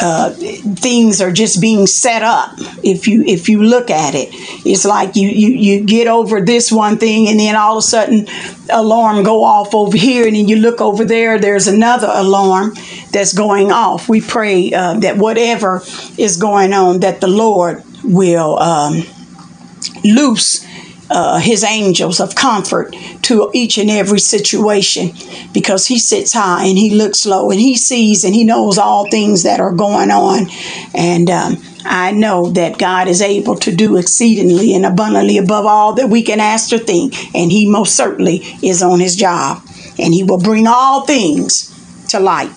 uh, 0.00 0.30
things 0.30 1.20
are 1.20 1.32
just 1.32 1.60
being 1.60 1.86
set 1.86 2.22
up. 2.22 2.52
If 2.84 3.08
you 3.08 3.24
if 3.24 3.48
you 3.48 3.62
look 3.62 3.90
at 3.90 4.14
it, 4.14 4.28
it's 4.64 4.84
like 4.84 5.16
you 5.16 5.28
you 5.28 5.48
you 5.48 5.84
get 5.84 6.06
over 6.06 6.40
this 6.40 6.70
one 6.70 6.98
thing, 6.98 7.28
and 7.28 7.40
then 7.40 7.56
all 7.56 7.72
of 7.72 7.78
a 7.78 7.82
sudden, 7.82 8.26
alarm 8.70 9.24
go 9.24 9.42
off 9.42 9.74
over 9.74 9.96
here, 9.96 10.26
and 10.26 10.36
then 10.36 10.46
you 10.46 10.56
look 10.56 10.80
over 10.80 11.04
there. 11.04 11.38
There's 11.38 11.66
another 11.66 12.08
alarm 12.12 12.74
that's 13.12 13.32
going 13.32 13.70
off. 13.72 14.08
We 14.08 14.20
pray 14.20 14.72
uh, 14.72 15.00
that 15.00 15.16
whatever 15.16 15.82
is 16.16 16.36
going 16.36 16.72
on, 16.72 17.00
that 17.00 17.20
the 17.20 17.28
Lord 17.28 17.82
will 18.04 18.58
um, 18.58 19.02
loose 20.04 20.66
uh, 21.10 21.38
his 21.38 21.64
angels 21.64 22.20
of 22.20 22.34
comfort 22.34 22.94
to 23.22 23.50
each 23.54 23.78
and 23.78 23.90
every 23.90 24.20
situation 24.20 25.10
because 25.52 25.86
he 25.86 25.98
sits 25.98 26.32
high 26.32 26.66
and 26.66 26.76
he 26.76 26.90
looks 26.90 27.24
low 27.24 27.50
and 27.50 27.60
he 27.60 27.76
sees 27.76 28.24
and 28.24 28.34
he 28.34 28.44
knows 28.44 28.78
all 28.78 29.08
things 29.08 29.42
that 29.44 29.60
are 29.60 29.72
going 29.72 30.10
on. 30.10 30.46
And 30.94 31.30
um, 31.30 31.56
I 31.84 32.12
know 32.12 32.50
that 32.50 32.78
God 32.78 33.08
is 33.08 33.22
able 33.22 33.56
to 33.56 33.74
do 33.74 33.96
exceedingly 33.96 34.74
and 34.74 34.84
abundantly 34.84 35.38
above 35.38 35.64
all 35.64 35.94
that 35.94 36.10
we 36.10 36.22
can 36.22 36.40
ask 36.40 36.72
or 36.72 36.78
think. 36.78 37.14
And 37.34 37.50
he 37.50 37.68
most 37.68 37.96
certainly 37.96 38.42
is 38.62 38.82
on 38.82 39.00
his 39.00 39.16
job 39.16 39.62
and 39.98 40.12
he 40.12 40.24
will 40.24 40.40
bring 40.40 40.66
all 40.66 41.06
things 41.06 41.74
to 42.10 42.20
light. 42.20 42.50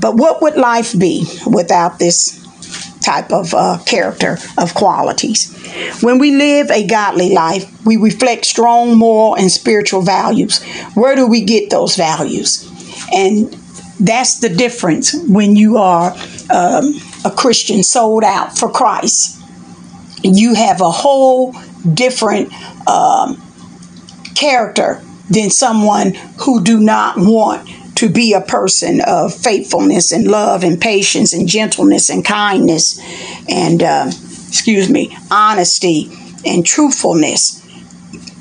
But 0.00 0.16
what 0.16 0.40
would 0.42 0.56
life 0.56 0.98
be 0.98 1.26
without 1.46 1.98
this 1.98 2.40
type 3.00 3.32
of 3.32 3.54
uh, 3.54 3.78
character 3.86 4.38
of 4.58 4.74
qualities. 4.74 5.52
When 6.02 6.18
we 6.18 6.36
live 6.36 6.70
a 6.70 6.86
godly 6.86 7.32
life, 7.32 7.64
we 7.84 7.96
reflect 7.96 8.44
strong 8.44 8.96
moral 8.96 9.36
and 9.36 9.50
spiritual 9.50 10.02
values. 10.02 10.62
Where 10.94 11.16
do 11.16 11.26
we 11.26 11.42
get 11.42 11.70
those 11.70 11.96
values? 11.96 12.68
And 13.12 13.52
that's 13.98 14.40
the 14.40 14.48
difference 14.48 15.14
when 15.26 15.56
you 15.56 15.78
are 15.78 16.12
um, 16.50 16.94
a 17.24 17.30
Christian 17.30 17.82
sold 17.82 18.24
out 18.24 18.56
for 18.56 18.70
Christ. 18.70 19.38
You 20.22 20.54
have 20.54 20.80
a 20.80 20.90
whole 20.90 21.54
different 21.94 22.52
um, 22.86 23.40
character 24.34 25.02
than 25.30 25.50
someone 25.50 26.14
who 26.40 26.62
do 26.62 26.80
not 26.80 27.16
want 27.16 27.68
to 28.00 28.08
be 28.08 28.32
a 28.32 28.40
person 28.40 29.02
of 29.06 29.34
faithfulness 29.34 30.10
and 30.10 30.26
love 30.26 30.64
and 30.64 30.80
patience 30.80 31.34
and 31.34 31.46
gentleness 31.46 32.08
and 32.08 32.24
kindness 32.24 32.98
and, 33.46 33.82
uh, 33.82 34.06
excuse 34.48 34.88
me, 34.88 35.14
honesty 35.30 36.10
and 36.46 36.64
truthfulness. 36.64 37.62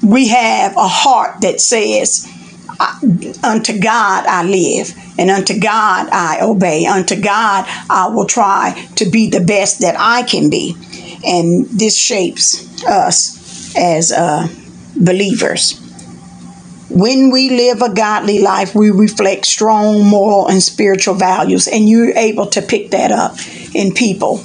We 0.01 0.29
have 0.29 0.77
a 0.77 0.87
heart 0.87 1.41
that 1.41 1.59
says, 1.59 2.25
Unto 3.43 3.77
God 3.77 4.25
I 4.25 4.43
live, 4.43 4.93
and 5.17 5.29
unto 5.29 5.59
God 5.59 6.07
I 6.09 6.39
obey. 6.41 6.85
Unto 6.85 7.19
God 7.19 7.65
I 7.89 8.07
will 8.07 8.25
try 8.25 8.87
to 8.95 9.09
be 9.09 9.29
the 9.29 9.41
best 9.41 9.81
that 9.81 9.95
I 9.99 10.23
can 10.23 10.49
be. 10.49 10.77
And 11.25 11.65
this 11.65 11.99
shapes 11.99 12.81
us 12.85 13.75
as 13.75 14.13
uh, 14.13 14.47
believers. 14.95 15.78
When 16.89 17.29
we 17.29 17.49
live 17.51 17.81
a 17.81 17.93
godly 17.93 18.39
life, 18.39 18.73
we 18.73 18.89
reflect 18.89 19.45
strong 19.45 20.03
moral 20.03 20.47
and 20.47 20.61
spiritual 20.61 21.13
values, 21.13 21.67
and 21.67 21.87
you're 21.87 22.17
able 22.17 22.47
to 22.47 22.61
pick 22.61 22.91
that 22.91 23.11
up 23.11 23.37
in 23.75 23.93
people 23.93 24.43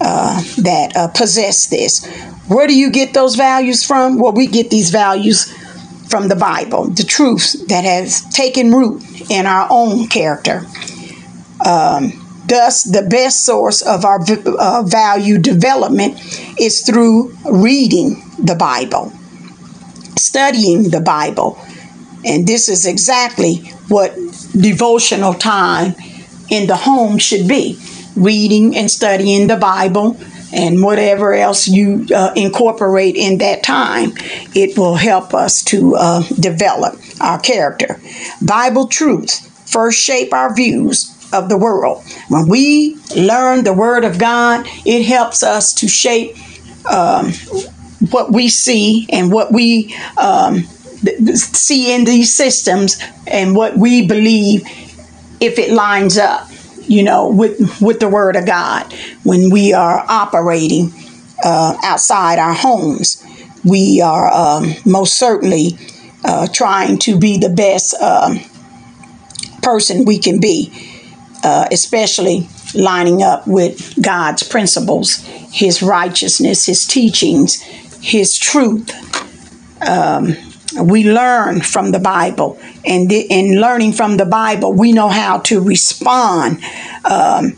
uh, 0.00 0.42
that 0.58 0.92
uh, 0.96 1.08
possess 1.08 1.66
this. 1.66 2.04
Where 2.48 2.66
do 2.66 2.76
you 2.76 2.90
get 2.90 3.14
those 3.14 3.36
values 3.36 3.84
from? 3.84 4.18
Well, 4.18 4.32
we 4.32 4.48
get 4.48 4.70
these 4.70 4.90
values 4.90 5.52
from 6.08 6.28
the 6.28 6.36
Bible, 6.36 6.88
the 6.90 7.04
truths 7.04 7.54
that 7.66 7.84
has 7.84 8.22
taken 8.30 8.72
root 8.72 9.02
in 9.30 9.46
our 9.46 9.68
own 9.70 10.08
character. 10.08 10.66
Um, 11.64 12.12
thus, 12.46 12.82
the 12.82 13.06
best 13.08 13.44
source 13.44 13.82
of 13.82 14.04
our 14.04 14.20
uh, 14.20 14.82
value 14.82 15.38
development 15.38 16.18
is 16.60 16.82
through 16.82 17.34
reading 17.50 18.22
the 18.38 18.56
Bible, 18.56 19.12
studying 20.16 20.90
the 20.90 21.00
Bible, 21.00 21.58
and 22.24 22.46
this 22.46 22.68
is 22.68 22.86
exactly 22.86 23.56
what 23.88 24.14
devotional 24.58 25.34
time 25.34 25.94
in 26.50 26.66
the 26.66 26.76
home 26.76 27.18
should 27.18 27.48
be 27.48 27.78
reading 28.16 28.76
and 28.76 28.90
studying 28.90 29.46
the 29.46 29.56
Bible 29.56 30.16
and 30.52 30.82
whatever 30.82 31.34
else 31.34 31.66
you 31.66 32.06
uh, 32.14 32.32
incorporate 32.36 33.16
in 33.16 33.38
that 33.38 33.62
time. 33.62 34.12
It 34.54 34.78
will 34.78 34.94
help 34.94 35.34
us 35.34 35.64
to 35.64 35.96
uh, 35.96 36.22
develop 36.38 36.94
our 37.20 37.40
character. 37.40 38.00
Bible 38.40 38.86
truths 38.86 39.50
first 39.70 40.00
shape 40.00 40.32
our 40.32 40.54
views 40.54 41.10
of 41.32 41.48
the 41.48 41.58
world. 41.58 42.04
When 42.28 42.48
we 42.48 42.96
learn 43.16 43.64
the 43.64 43.72
Word 43.72 44.04
of 44.04 44.18
God, 44.18 44.66
it 44.86 45.04
helps 45.04 45.42
us 45.42 45.74
to 45.74 45.88
shape 45.88 46.36
um, 46.88 47.32
what 48.10 48.30
we 48.32 48.48
see 48.48 49.06
and 49.10 49.32
what 49.32 49.52
we 49.52 49.96
um, 50.16 50.64
see 51.34 51.94
in 51.94 52.04
these 52.04 52.34
systems 52.34 53.00
and 53.26 53.54
what 53.54 53.76
we 53.76 54.06
believe 54.06 54.62
if 55.40 55.58
it 55.58 55.70
lines 55.70 56.18
up 56.18 56.48
you 56.86 57.02
know 57.02 57.28
with 57.28 57.80
with 57.80 58.00
the 58.00 58.08
word 58.08 58.36
of 58.36 58.46
god. 58.46 58.92
When 59.22 59.50
we 59.50 59.72
are 59.72 60.04
operating 60.08 60.92
uh, 61.44 61.76
outside 61.82 62.38
our 62.38 62.54
homes 62.54 63.22
we 63.64 64.00
are 64.00 64.32
um, 64.32 64.74
most 64.84 65.18
certainly 65.18 65.78
uh, 66.24 66.46
trying 66.48 66.98
to 66.98 67.18
be 67.18 67.38
the 67.38 67.48
best 67.48 67.94
um, 68.00 68.38
person 69.62 70.04
we 70.04 70.18
can 70.18 70.40
be 70.40 70.70
uh, 71.42 71.66
especially 71.70 72.48
lining 72.74 73.22
up 73.22 73.46
with 73.46 74.02
god's 74.02 74.42
principles 74.42 75.16
his 75.52 75.82
righteousness 75.82 76.66
his 76.66 76.86
teachings 76.86 77.60
his 78.02 78.36
truth 78.38 78.90
um, 79.86 80.36
we 80.82 81.04
learn 81.04 81.60
from 81.60 81.92
the 81.92 81.98
Bible, 81.98 82.58
and 82.84 83.10
in 83.12 83.60
learning 83.60 83.92
from 83.92 84.16
the 84.16 84.26
Bible, 84.26 84.72
we 84.72 84.92
know 84.92 85.08
how 85.08 85.38
to 85.40 85.60
respond 85.60 86.62
um, 87.04 87.56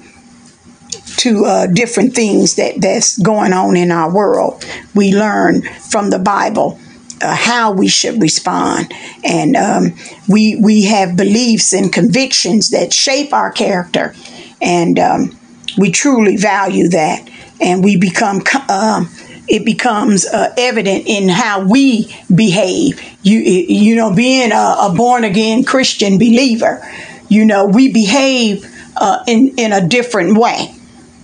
to 1.18 1.44
uh, 1.44 1.66
different 1.66 2.14
things 2.14 2.56
that 2.56 2.80
that's 2.80 3.18
going 3.18 3.52
on 3.52 3.76
in 3.76 3.90
our 3.90 4.12
world. 4.12 4.64
We 4.94 5.14
learn 5.14 5.62
from 5.62 6.10
the 6.10 6.18
Bible. 6.18 6.78
Uh, 7.18 7.34
how 7.34 7.72
we 7.72 7.88
should 7.88 8.20
respond, 8.20 8.92
and 9.24 9.56
um, 9.56 9.94
we 10.28 10.54
we 10.56 10.84
have 10.84 11.16
beliefs 11.16 11.72
and 11.72 11.90
convictions 11.90 12.68
that 12.68 12.92
shape 12.92 13.32
our 13.32 13.50
character, 13.50 14.14
and 14.60 14.98
um, 14.98 15.38
we 15.78 15.90
truly 15.90 16.36
value 16.36 16.88
that, 16.88 17.26
and 17.58 17.82
we 17.82 17.96
become 17.96 18.42
uh, 18.68 19.02
it 19.48 19.64
becomes 19.64 20.26
uh, 20.26 20.52
evident 20.56 21.06
in 21.06 21.28
how 21.28 21.60
we 21.60 22.14
behave. 22.34 23.00
You, 23.22 23.38
you 23.38 23.96
know, 23.96 24.14
being 24.14 24.52
a, 24.52 24.76
a 24.80 24.92
born 24.96 25.24
again 25.24 25.64
Christian 25.64 26.18
believer, 26.18 26.82
you 27.28 27.44
know, 27.44 27.66
we 27.66 27.92
behave 27.92 28.64
uh, 28.96 29.22
in 29.26 29.54
in 29.56 29.72
a 29.72 29.86
different 29.86 30.38
way 30.38 30.76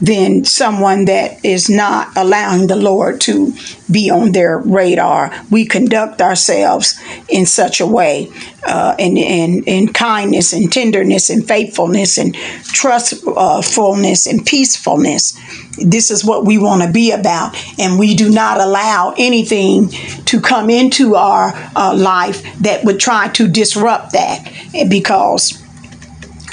than 0.03 0.45
someone 0.45 1.05
that 1.05 1.45
is 1.45 1.71
not 1.71 2.09
allowing 2.17 2.67
the 2.67 2.75
Lord 2.75 3.21
to 3.21 3.55
be 3.89 4.11
on 4.11 4.33
their 4.33 4.59
radar. 4.59 5.33
We 5.49 5.65
conduct 5.65 6.21
ourselves 6.21 7.01
in 7.29 7.47
such 7.47 7.81
a 7.81 7.87
way, 7.87 8.29
uh, 8.67 8.97
in, 8.99 9.17
in, 9.17 9.63
in 9.63 9.93
kindness 9.93 10.53
and 10.53 10.73
tenderness 10.73 11.31
and 11.31 11.47
faithfulness 11.47 12.19
and 12.19 12.35
trustfulness 12.65 14.27
and 14.27 14.45
peacefulness. 14.45 15.39
This 15.79 16.11
is 16.11 16.25
what 16.25 16.45
we 16.45 16.59
want 16.59 16.83
to 16.83 16.91
be 16.93 17.13
about, 17.13 17.57
and 17.79 17.99
we 17.99 18.15
do 18.15 18.31
not 18.31 18.61
allow 18.61 19.15
anything 19.17 19.89
to 20.27 20.41
come 20.41 20.69
into 20.69 21.15
our 21.15 21.53
uh, 21.75 21.95
life 21.97 22.43
that 22.61 22.85
would 22.85 23.01
try 23.01 23.29
to 23.29 23.49
disrupt 23.49 24.13
that 24.13 24.53
because 24.89 25.63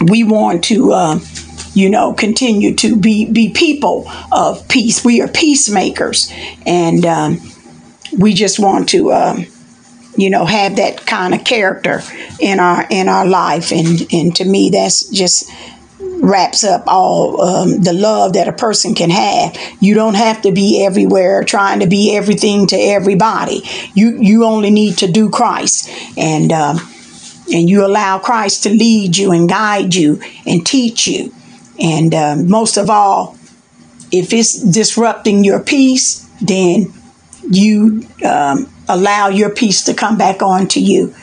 we 0.02 0.24
want 0.24 0.64
to. 0.66 0.94
Uh, 0.94 1.20
you 1.74 1.90
know, 1.90 2.14
continue 2.14 2.74
to 2.76 2.96
be 2.96 3.32
be 3.32 3.52
people 3.52 4.10
of 4.32 4.68
peace. 4.68 5.06
We 5.06 5.22
are 5.22 5.28
peacemakers, 5.28 6.32
and 6.66 7.06
um, 7.06 7.40
we 8.18 8.34
just 8.34 8.60
want 8.60 8.90
to, 8.90 9.14
um, 9.14 9.46
you 10.18 10.30
know, 10.30 10.46
have 10.46 10.78
that 10.78 11.06
kind 11.06 11.34
of 11.34 11.44
character 11.44 12.02
in 12.40 12.60
our 12.60 12.88
in 12.90 13.08
our 13.08 13.26
life. 13.26 13.72
And 13.72 14.06
and 14.12 14.36
to 14.38 14.46
me, 14.46 14.72
that's 14.72 15.08
just 15.10 15.50
wraps 16.22 16.64
up 16.64 16.84
all 16.88 17.42
um, 17.42 17.82
the 17.82 17.94
love 17.94 18.34
that 18.34 18.48
a 18.48 18.54
person 18.54 18.94
can 18.94 19.10
have. 19.10 19.58
You 19.80 19.96
don't 19.96 20.16
have 20.16 20.42
to 20.44 20.52
be 20.52 20.86
everywhere 20.86 21.44
trying 21.44 21.80
to 21.80 21.88
be 21.88 22.16
everything 22.16 22.68
to 22.68 22.76
everybody. 22.76 23.62
You 23.94 24.18
you 24.20 24.46
only 24.46 24.70
need 24.72 24.98
to 25.00 25.12
do 25.12 25.30
Christ 25.30 25.90
and. 26.18 26.52
Um, 26.52 26.80
and 27.52 27.68
you 27.70 27.86
allow 27.86 28.20
Christ 28.20 28.64
to 28.64 28.70
lead 28.70 29.18
you 29.18 29.32
and 29.32 29.50
guide 29.50 29.96
you 29.96 30.22
and 30.46 30.66
teach 30.66 31.08
you. 31.08 31.34
And 31.80 32.14
uh, 32.14 32.36
most 32.36 32.78
of 32.78 32.90
all, 32.90 33.38
if 34.12 34.34
it's 34.34 34.62
disrupting 34.62 35.44
your 35.44 35.60
peace, 35.60 36.30
then 36.42 36.94
you 37.50 38.08
um, 38.24 38.72
allow 38.88 39.30
your 39.30 39.50
peace 39.50 39.84
to 39.86 39.94
come 39.94 40.18
back 40.18 40.42
on 40.42 40.68
to 40.70 40.80
you. 40.80 41.16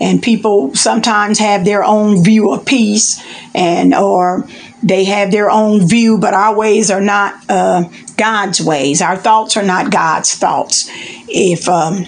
And 0.00 0.22
people 0.22 0.74
sometimes 0.74 1.38
have 1.38 1.64
their 1.64 1.84
own 1.84 2.24
view 2.24 2.52
of 2.52 2.66
peace, 2.66 3.22
and 3.54 3.94
or 3.94 4.46
they 4.82 5.04
have 5.04 5.30
their 5.30 5.50
own 5.50 5.86
view, 5.86 6.18
but 6.18 6.34
our 6.34 6.54
ways 6.54 6.90
are 6.90 7.00
not 7.00 7.34
uh, 7.48 7.84
God's 8.16 8.60
ways. 8.60 9.00
Our 9.00 9.16
thoughts 9.16 9.56
are 9.56 9.62
not 9.62 9.92
God's 9.92 10.34
thoughts. 10.34 10.88
If 11.28 11.68
um, 11.68 12.06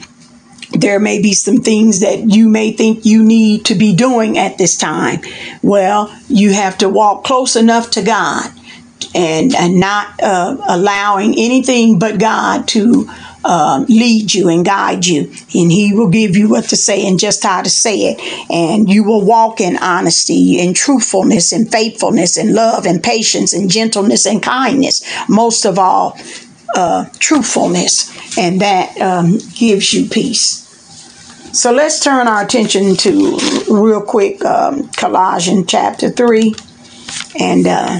there 0.72 0.98
may 1.00 1.22
be 1.22 1.32
some 1.32 1.58
things 1.58 2.00
that 2.00 2.30
you 2.30 2.48
may 2.48 2.72
think 2.72 3.04
you 3.04 3.22
need 3.22 3.64
to 3.66 3.74
be 3.74 3.94
doing 3.94 4.36
at 4.36 4.58
this 4.58 4.76
time. 4.76 5.20
Well, 5.62 6.14
you 6.28 6.52
have 6.52 6.78
to 6.78 6.88
walk 6.88 7.24
close 7.24 7.56
enough 7.56 7.90
to 7.92 8.02
God 8.02 8.50
and, 9.14 9.54
and 9.54 9.80
not 9.80 10.20
uh, 10.22 10.56
allowing 10.68 11.34
anything 11.38 11.98
but 11.98 12.18
God 12.18 12.68
to 12.68 13.10
um, 13.46 13.84
lead 13.86 14.34
you 14.34 14.48
and 14.48 14.64
guide 14.64 15.06
you. 15.06 15.22
And 15.54 15.70
He 15.72 15.94
will 15.94 16.10
give 16.10 16.36
you 16.36 16.48
what 16.48 16.64
to 16.64 16.76
say 16.76 17.06
and 17.06 17.18
just 17.18 17.42
how 17.44 17.62
to 17.62 17.70
say 17.70 18.12
it. 18.12 18.50
And 18.50 18.92
you 18.92 19.04
will 19.04 19.24
walk 19.24 19.60
in 19.60 19.76
honesty 19.76 20.60
and 20.60 20.74
truthfulness 20.74 21.52
and 21.52 21.70
faithfulness 21.70 22.36
and 22.36 22.54
love 22.54 22.84
and 22.86 23.02
patience 23.02 23.52
and 23.52 23.70
gentleness 23.70 24.26
and 24.26 24.42
kindness. 24.42 25.02
Most 25.28 25.64
of 25.64 25.78
all, 25.78 26.18
uh, 26.74 27.06
truthfulness, 27.18 28.36
and 28.36 28.60
that 28.60 29.00
um, 29.00 29.38
gives 29.54 29.94
you 29.94 30.08
peace. 30.08 30.64
So 31.52 31.72
let's 31.72 32.00
turn 32.00 32.28
our 32.28 32.42
attention 32.42 32.96
to 32.96 33.38
real 33.70 34.02
quick 34.02 34.44
um, 34.44 34.88
Colossians 34.90 35.66
chapter 35.68 36.10
3, 36.10 36.54
and 37.40 37.66
uh, 37.66 37.98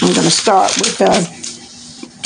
I'm 0.00 0.12
going 0.12 0.24
to 0.24 0.30
start 0.30 0.76
with 0.76 1.00
uh, 1.00 1.24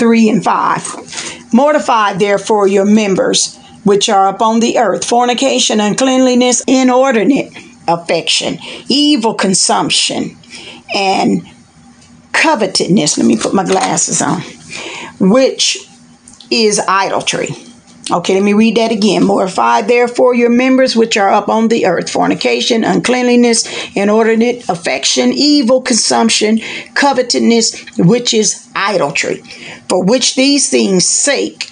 3 0.03 0.31
and 0.31 0.43
5. 0.43 1.53
Mortify 1.55 2.15
therefore 2.15 2.67
your 2.67 2.85
members 2.85 3.57
which 3.85 4.09
are 4.09 4.27
upon 4.27 4.59
the 4.59 4.77
earth 4.77 5.05
fornication, 5.05 5.79
uncleanliness, 5.79 6.65
inordinate 6.67 7.57
affection, 7.87 8.59
evil 8.89 9.35
concupiscence, 9.35 10.35
and 10.93 11.49
covetousness. 12.33 13.17
Let 13.17 13.29
me 13.29 13.37
put 13.37 13.55
my 13.55 13.65
glasses 13.65 14.21
on 14.21 14.41
which 15.21 15.79
is 16.51 16.81
idolatry. 16.81 17.51
Okay, 18.11 18.35
let 18.35 18.43
me 18.43 18.53
read 18.53 18.77
that 18.77 18.91
again. 18.91 19.25
Mortify 19.25 19.83
therefore 19.83 20.35
your 20.35 20.51
members 20.51 20.97
which 20.97 21.17
are 21.17 21.29
up 21.29 21.49
on 21.49 21.69
the 21.69 21.87
earth 21.87 22.11
fornication, 22.11 22.83
uncleanliness, 22.83 23.65
inordinate 23.95 24.69
affection, 24.69 25.33
evil 25.33 25.81
concupiscence, 25.81 26.63
covetousness, 26.95 27.99
which 27.99 28.35
is 28.35 28.69
idolatry. 28.75 29.43
For 29.89 30.03
which 30.03 30.35
these 30.35 30.69
things 30.69 31.09
sake 31.09 31.71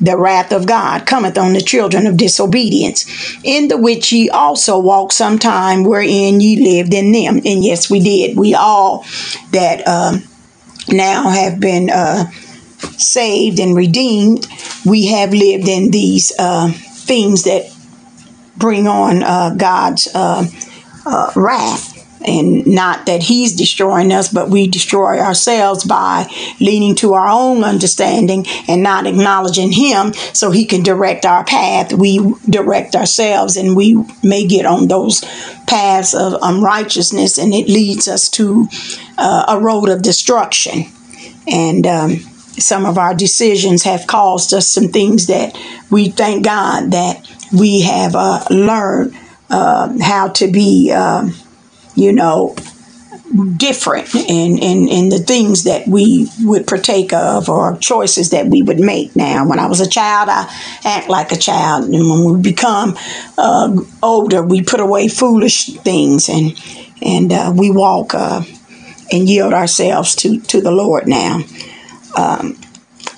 the 0.00 0.16
wrath 0.16 0.52
of 0.52 0.66
God 0.66 1.06
cometh 1.06 1.38
on 1.38 1.54
the 1.54 1.60
children 1.60 2.06
of 2.06 2.16
disobedience, 2.16 3.04
in 3.42 3.68
the 3.68 3.76
which 3.76 4.12
ye 4.12 4.28
also 4.28 4.78
walked 4.78 5.12
sometime 5.12 5.82
wherein 5.82 6.40
ye 6.40 6.56
lived 6.56 6.94
in 6.94 7.10
them. 7.10 7.36
And 7.44 7.64
yes, 7.64 7.90
we 7.90 8.00
did. 8.00 8.36
We 8.36 8.54
all 8.54 9.04
that 9.50 9.86
um, 9.88 10.22
now 10.88 11.30
have 11.30 11.58
been. 11.58 11.90
Uh, 11.90 12.26
saved 12.98 13.58
and 13.58 13.76
redeemed, 13.76 14.46
we 14.84 15.06
have 15.06 15.32
lived 15.32 15.68
in 15.68 15.90
these 15.90 16.32
uh, 16.38 16.70
things 16.72 17.44
that 17.44 17.74
bring 18.56 18.86
on 18.86 19.22
uh, 19.22 19.54
God's 19.56 20.08
uh, 20.14 20.46
uh, 21.06 21.32
wrath. 21.36 21.92
And 22.26 22.66
not 22.66 23.04
that 23.04 23.22
He's 23.22 23.54
destroying 23.54 24.10
us, 24.10 24.32
but 24.32 24.48
we 24.48 24.66
destroy 24.66 25.18
ourselves 25.18 25.84
by 25.84 26.26
leaning 26.58 26.94
to 26.96 27.12
our 27.12 27.28
own 27.28 27.62
understanding 27.62 28.46
and 28.66 28.82
not 28.82 29.06
acknowledging 29.06 29.72
Him 29.72 30.14
so 30.32 30.50
He 30.50 30.64
can 30.64 30.82
direct 30.82 31.26
our 31.26 31.44
path. 31.44 31.92
We 31.92 32.34
direct 32.48 32.96
ourselves 32.96 33.58
and 33.58 33.76
we 33.76 34.02
may 34.22 34.46
get 34.46 34.64
on 34.64 34.88
those 34.88 35.20
paths 35.66 36.14
of 36.14 36.38
unrighteousness 36.40 37.36
and 37.36 37.52
it 37.52 37.68
leads 37.68 38.08
us 38.08 38.30
to 38.30 38.68
uh, 39.18 39.44
a 39.48 39.60
road 39.60 39.90
of 39.90 40.00
destruction. 40.00 40.84
And 41.46 41.86
um, 41.86 42.16
some 42.58 42.86
of 42.86 42.98
our 42.98 43.14
decisions 43.14 43.82
have 43.84 44.06
caused 44.06 44.54
us 44.54 44.68
some 44.68 44.88
things 44.88 45.26
that 45.26 45.58
we 45.90 46.10
thank 46.10 46.44
God 46.44 46.92
that 46.92 47.26
we 47.52 47.82
have 47.82 48.14
uh, 48.14 48.44
learned 48.50 49.16
uh, 49.50 49.96
how 50.00 50.28
to 50.28 50.50
be, 50.50 50.92
uh, 50.92 51.28
you 51.94 52.12
know, 52.12 52.54
different 53.56 54.14
in, 54.14 54.58
in, 54.58 54.88
in 54.88 55.08
the 55.08 55.18
things 55.18 55.64
that 55.64 55.88
we 55.88 56.28
would 56.42 56.66
partake 56.66 57.12
of 57.12 57.48
or 57.48 57.76
choices 57.78 58.30
that 58.30 58.46
we 58.46 58.62
would 58.62 58.78
make 58.78 59.16
now. 59.16 59.46
When 59.46 59.58
I 59.58 59.66
was 59.66 59.80
a 59.80 59.88
child, 59.88 60.28
I 60.30 60.46
act 60.84 61.08
like 61.08 61.32
a 61.32 61.36
child. 61.36 61.84
And 61.84 62.08
when 62.08 62.34
we 62.34 62.40
become 62.40 62.96
uh, 63.36 63.76
older, 64.02 64.42
we 64.42 64.62
put 64.62 64.80
away 64.80 65.08
foolish 65.08 65.66
things 65.78 66.28
and, 66.28 66.52
and 67.02 67.32
uh, 67.32 67.52
we 67.56 67.70
walk 67.70 68.14
uh, 68.14 68.42
and 69.10 69.28
yield 69.28 69.52
ourselves 69.52 70.14
to, 70.16 70.40
to 70.42 70.60
the 70.60 70.70
Lord 70.70 71.08
now. 71.08 71.40
Um, 72.16 72.58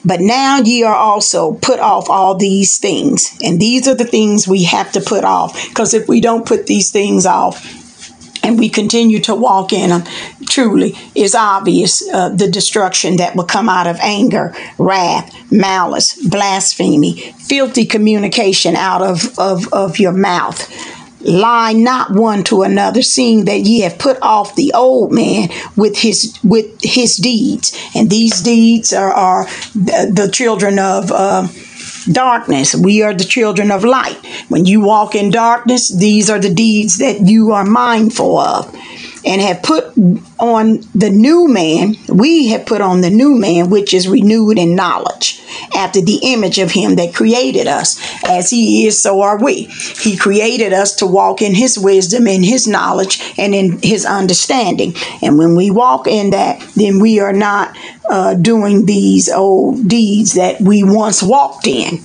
but 0.04 0.20
now 0.20 0.59
ye 0.59 0.85
are 0.85 0.94
also 0.94 1.54
put 1.54 1.80
off 1.80 2.09
all 2.09 2.37
these 2.37 2.78
things. 2.78 3.37
And 3.42 3.61
these 3.61 3.88
are 3.88 3.94
the 3.94 4.04
things 4.04 4.46
we 4.46 4.62
have 4.64 4.92
to 4.92 5.00
put 5.00 5.24
off. 5.24 5.68
Because 5.68 5.94
if 5.94 6.06
we 6.09 6.20
don't 6.20 6.46
put 6.46 6.66
these 6.66 6.90
things 6.92 7.26
off, 7.26 7.85
and 8.46 8.61
we 8.61 8.68
continue 8.68 9.18
to 9.18 9.35
walk 9.35 9.72
in 9.72 9.90
them, 9.90 10.04
truly 10.48 10.94
is 11.16 11.35
obvious 11.35 12.09
uh, 12.11 12.28
the 12.28 12.48
destruction 12.48 13.16
that 13.16 13.35
will 13.35 13.44
come 13.44 13.68
out 13.68 13.88
of 13.88 13.96
anger, 14.00 14.54
wrath, 14.78 15.35
malice, 15.50 16.14
blasphemy, 16.28 17.14
filthy 17.48 17.85
communication 17.85 18.76
out 18.76 19.02
of, 19.02 19.37
of, 19.37 19.72
of 19.72 19.98
your 19.98 20.12
mouth 20.12 20.70
lie 21.20 21.72
not 21.72 22.11
one 22.12 22.44
to 22.44 22.62
another 22.62 23.02
seeing 23.02 23.44
that 23.46 23.61
ye 23.61 23.81
have 23.81 23.98
put 23.98 24.20
off 24.22 24.55
the 24.55 24.72
old 24.74 25.12
man 25.12 25.48
with 25.76 25.98
his 25.98 26.38
with 26.44 26.81
his 26.83 27.16
deeds. 27.16 27.76
And 27.94 28.11
these 28.11 28.42
deeds 28.42 28.92
are, 28.92 29.12
are 29.12 29.44
the, 29.74 30.11
the 30.14 30.31
children 30.33 30.79
of 30.79 31.11
uh, 31.11 31.48
darkness. 32.11 32.74
We 32.74 33.02
are 33.02 33.14
the 33.14 33.24
children 33.24 33.70
of 33.70 33.85
light. 33.85 34.18
When 34.48 34.64
you 34.64 34.81
walk 34.81 35.14
in 35.14 35.31
darkness 35.31 35.88
these 35.88 36.31
are 36.31 36.38
the 36.38 36.55
deeds 36.55 36.98
that 36.98 37.20
you 37.20 37.52
are 37.52 37.64
mindful 37.64 38.38
of. 38.38 38.74
And 39.24 39.40
have 39.40 39.62
put 39.62 39.87
on 40.38 40.83
the 40.94 41.11
new 41.11 41.48
man, 41.48 41.96
we 42.09 42.48
have 42.48 42.64
put 42.64 42.81
on 42.81 43.00
the 43.00 43.11
new 43.11 43.37
man, 43.37 43.70
which 43.70 43.92
is 43.92 44.07
renewed 44.07 44.57
in 44.57 44.76
knowledge, 44.76 45.06
after 45.74 46.00
the 46.00 46.20
image 46.22 46.59
of 46.59 46.70
him 46.70 46.96
that 46.96 47.14
created 47.14 47.66
us. 47.66 48.00
As 48.24 48.50
he 48.50 48.87
is, 48.87 49.00
so 49.00 49.22
are 49.22 49.42
we. 49.42 49.64
He 49.64 50.16
created 50.16 50.72
us 50.72 50.94
to 50.96 51.07
walk 51.07 51.42
in 51.42 51.55
his 51.55 51.79
wisdom, 51.79 52.26
in 52.26 52.42
his 52.42 52.66
knowledge, 52.66 53.35
and 53.38 53.55
in 53.55 53.81
his 53.83 54.05
understanding. 54.05 54.94
And 55.22 55.38
when 55.38 55.55
we 55.55 55.70
walk 55.70 56.07
in 56.07 56.31
that, 56.31 56.61
then 56.74 57.00
we 57.00 57.20
are 57.20 57.33
not 57.33 57.76
uh, 58.09 58.35
doing 58.35 58.87
these 58.87 59.29
old 59.31 59.88
deeds 59.88 60.35
that 60.35 60.61
we 60.61 60.83
once 60.83 61.22
walked 61.22 61.66
in 61.66 61.98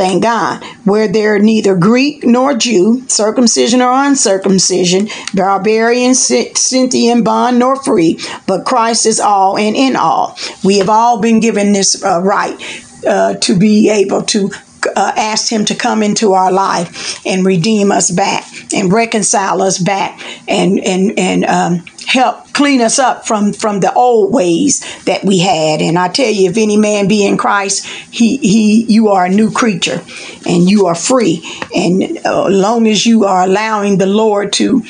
Thank 0.00 0.22
God. 0.22 0.64
Where 0.84 1.08
there 1.08 1.34
are 1.34 1.38
neither 1.38 1.76
Greek 1.76 2.24
nor 2.24 2.54
Jew, 2.56 3.06
circumcision 3.06 3.82
or 3.82 3.92
uncircumcision, 3.92 5.08
barbarian, 5.34 6.12
Scyth- 6.12 6.56
Scythian, 6.56 7.22
bond 7.22 7.58
nor 7.58 7.76
free, 7.76 8.18
but 8.46 8.64
Christ 8.64 9.04
is 9.04 9.20
all 9.20 9.58
and 9.58 9.76
in 9.76 9.96
all. 9.96 10.38
We 10.64 10.78
have 10.78 10.88
all 10.88 11.20
been 11.20 11.38
given 11.38 11.74
this 11.74 12.02
uh, 12.02 12.22
right 12.22 12.58
uh, 13.06 13.34
to 13.34 13.58
be 13.58 13.90
able 13.90 14.22
to 14.22 14.50
uh, 14.96 15.12
ask 15.16 15.50
him 15.50 15.64
to 15.66 15.74
come 15.74 16.02
into 16.02 16.32
our 16.32 16.50
life 16.50 17.24
and 17.26 17.44
redeem 17.44 17.92
us 17.92 18.10
back 18.10 18.44
and 18.72 18.92
reconcile 18.92 19.62
us 19.62 19.78
back 19.78 20.20
and 20.48 20.80
and 20.80 21.18
and 21.18 21.44
um, 21.44 21.84
help 22.06 22.52
clean 22.52 22.80
us 22.80 22.98
up 22.98 23.26
from 23.26 23.52
from 23.52 23.80
the 23.80 23.92
old 23.94 24.32
ways 24.32 24.80
that 25.04 25.24
we 25.24 25.38
had. 25.38 25.80
And 25.82 25.98
i 25.98 26.08
tell 26.08 26.30
you 26.30 26.50
if 26.50 26.56
any 26.56 26.76
man 26.76 27.08
be 27.08 27.26
in 27.26 27.36
christ 27.36 27.86
he 27.86 28.38
he 28.38 28.84
you 28.84 29.08
are 29.08 29.26
a 29.26 29.30
new 29.30 29.50
creature 29.50 30.02
and 30.46 30.68
you 30.68 30.86
are 30.86 30.94
free. 30.94 31.44
And 31.74 32.18
uh, 32.24 32.46
as 32.46 32.54
long 32.54 32.86
as 32.86 33.04
you 33.06 33.24
are 33.24 33.42
allowing 33.42 33.98
the 33.98 34.06
lord 34.06 34.52
to 34.54 34.82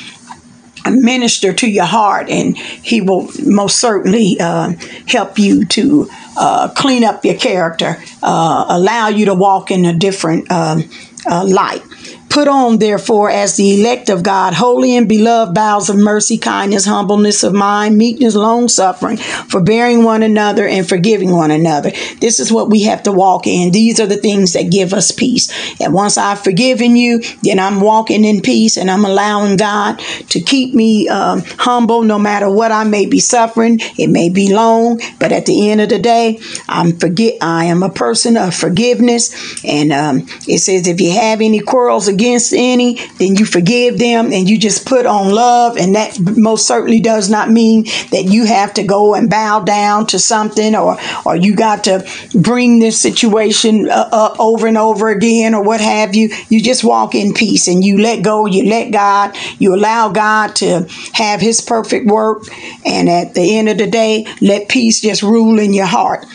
minister 0.89 1.53
to 1.53 1.69
your 1.69 1.85
heart, 1.85 2.29
and 2.29 2.57
He 2.57 3.01
will 3.01 3.29
most 3.45 3.79
certainly 3.79 4.37
uh, 4.39 4.73
help 5.07 5.37
you 5.37 5.65
to 5.65 6.09
uh, 6.37 6.69
clean 6.69 7.03
up 7.03 7.23
your 7.25 7.35
character, 7.35 7.97
uh, 8.23 8.65
allow 8.69 9.07
you 9.07 9.25
to 9.25 9.33
walk 9.33 9.71
in 9.71 9.85
a 9.85 9.93
different 9.93 10.51
um, 10.51 10.83
uh, 11.25 11.45
light. 11.45 11.83
Put 12.31 12.47
on, 12.47 12.77
therefore, 12.77 13.29
as 13.29 13.57
the 13.57 13.81
elect 13.81 14.07
of 14.07 14.23
God, 14.23 14.53
holy 14.53 14.95
and 14.95 15.09
beloved 15.09 15.53
bowels 15.53 15.89
of 15.89 15.97
mercy, 15.97 16.37
kindness, 16.37 16.85
humbleness 16.85 17.43
of 17.43 17.53
mind, 17.53 17.97
meekness, 17.97 18.35
long 18.35 18.69
suffering, 18.69 19.17
forbearing 19.17 20.05
one 20.05 20.23
another, 20.23 20.65
and 20.65 20.87
forgiving 20.87 21.31
one 21.31 21.51
another. 21.51 21.91
This 22.21 22.39
is 22.39 22.49
what 22.49 22.69
we 22.69 22.83
have 22.83 23.03
to 23.03 23.11
walk 23.11 23.47
in. 23.47 23.71
These 23.71 23.99
are 23.99 24.05
the 24.05 24.15
things 24.15 24.53
that 24.53 24.71
give 24.71 24.93
us 24.93 25.11
peace. 25.11 25.51
And 25.81 25.93
once 25.93 26.17
I've 26.17 26.41
forgiven 26.41 26.95
you, 26.95 27.21
then 27.43 27.59
I'm 27.59 27.81
walking 27.81 28.23
in 28.23 28.39
peace 28.39 28.77
and 28.77 28.89
I'm 28.89 29.03
allowing 29.03 29.57
God 29.57 29.99
to 30.29 30.39
keep 30.39 30.73
me 30.73 31.09
um, 31.09 31.41
humble 31.57 32.01
no 32.01 32.17
matter 32.17 32.49
what 32.49 32.71
I 32.71 32.85
may 32.85 33.07
be 33.07 33.19
suffering. 33.19 33.79
It 33.97 34.07
may 34.07 34.29
be 34.29 34.53
long, 34.53 35.01
but 35.19 35.33
at 35.33 35.47
the 35.47 35.69
end 35.69 35.81
of 35.81 35.89
the 35.89 35.99
day, 35.99 36.39
I'm 36.69 36.97
forget. 36.97 37.39
I 37.41 37.65
am 37.65 37.83
a 37.83 37.89
person 37.89 38.37
of 38.37 38.55
forgiveness, 38.55 39.65
and 39.65 39.91
um, 39.91 40.27
it 40.47 40.59
says 40.59 40.87
if 40.87 41.01
you 41.01 41.11
have 41.11 41.41
any 41.41 41.59
quarrels 41.59 42.07
any, 42.21 42.95
then 43.17 43.35
you 43.35 43.45
forgive 43.45 43.97
them 43.97 44.31
and 44.31 44.49
you 44.49 44.57
just 44.57 44.85
put 44.85 45.05
on 45.05 45.33
love. 45.33 45.77
And 45.77 45.95
that 45.95 46.19
most 46.19 46.67
certainly 46.67 46.99
does 46.99 47.29
not 47.29 47.49
mean 47.49 47.83
that 48.11 48.25
you 48.25 48.45
have 48.45 48.73
to 48.75 48.83
go 48.83 49.15
and 49.15 49.29
bow 49.29 49.61
down 49.61 50.07
to 50.07 50.19
something 50.19 50.75
or, 50.75 50.97
or 51.25 51.35
you 51.35 51.55
got 51.55 51.83
to 51.85 52.07
bring 52.33 52.79
this 52.79 52.99
situation 52.99 53.89
uh, 53.89 54.09
up 54.11 54.39
over 54.39 54.67
and 54.67 54.77
over 54.77 55.09
again 55.09 55.53
or 55.53 55.63
what 55.63 55.81
have 55.81 56.15
you. 56.15 56.29
You 56.49 56.61
just 56.61 56.83
walk 56.83 57.15
in 57.15 57.33
peace 57.33 57.67
and 57.67 57.83
you 57.83 57.97
let 57.97 58.23
go, 58.23 58.45
you 58.45 58.69
let 58.69 58.91
God, 58.91 59.35
you 59.59 59.73
allow 59.75 60.09
God 60.09 60.55
to 60.57 60.87
have 61.13 61.41
his 61.41 61.61
perfect 61.61 62.07
work. 62.07 62.43
And 62.85 63.09
at 63.09 63.33
the 63.33 63.57
end 63.57 63.69
of 63.69 63.77
the 63.77 63.87
day, 63.87 64.25
let 64.41 64.69
peace 64.69 65.01
just 65.01 65.23
rule 65.23 65.59
in 65.59 65.73
your 65.73 65.85
heart 65.85 66.25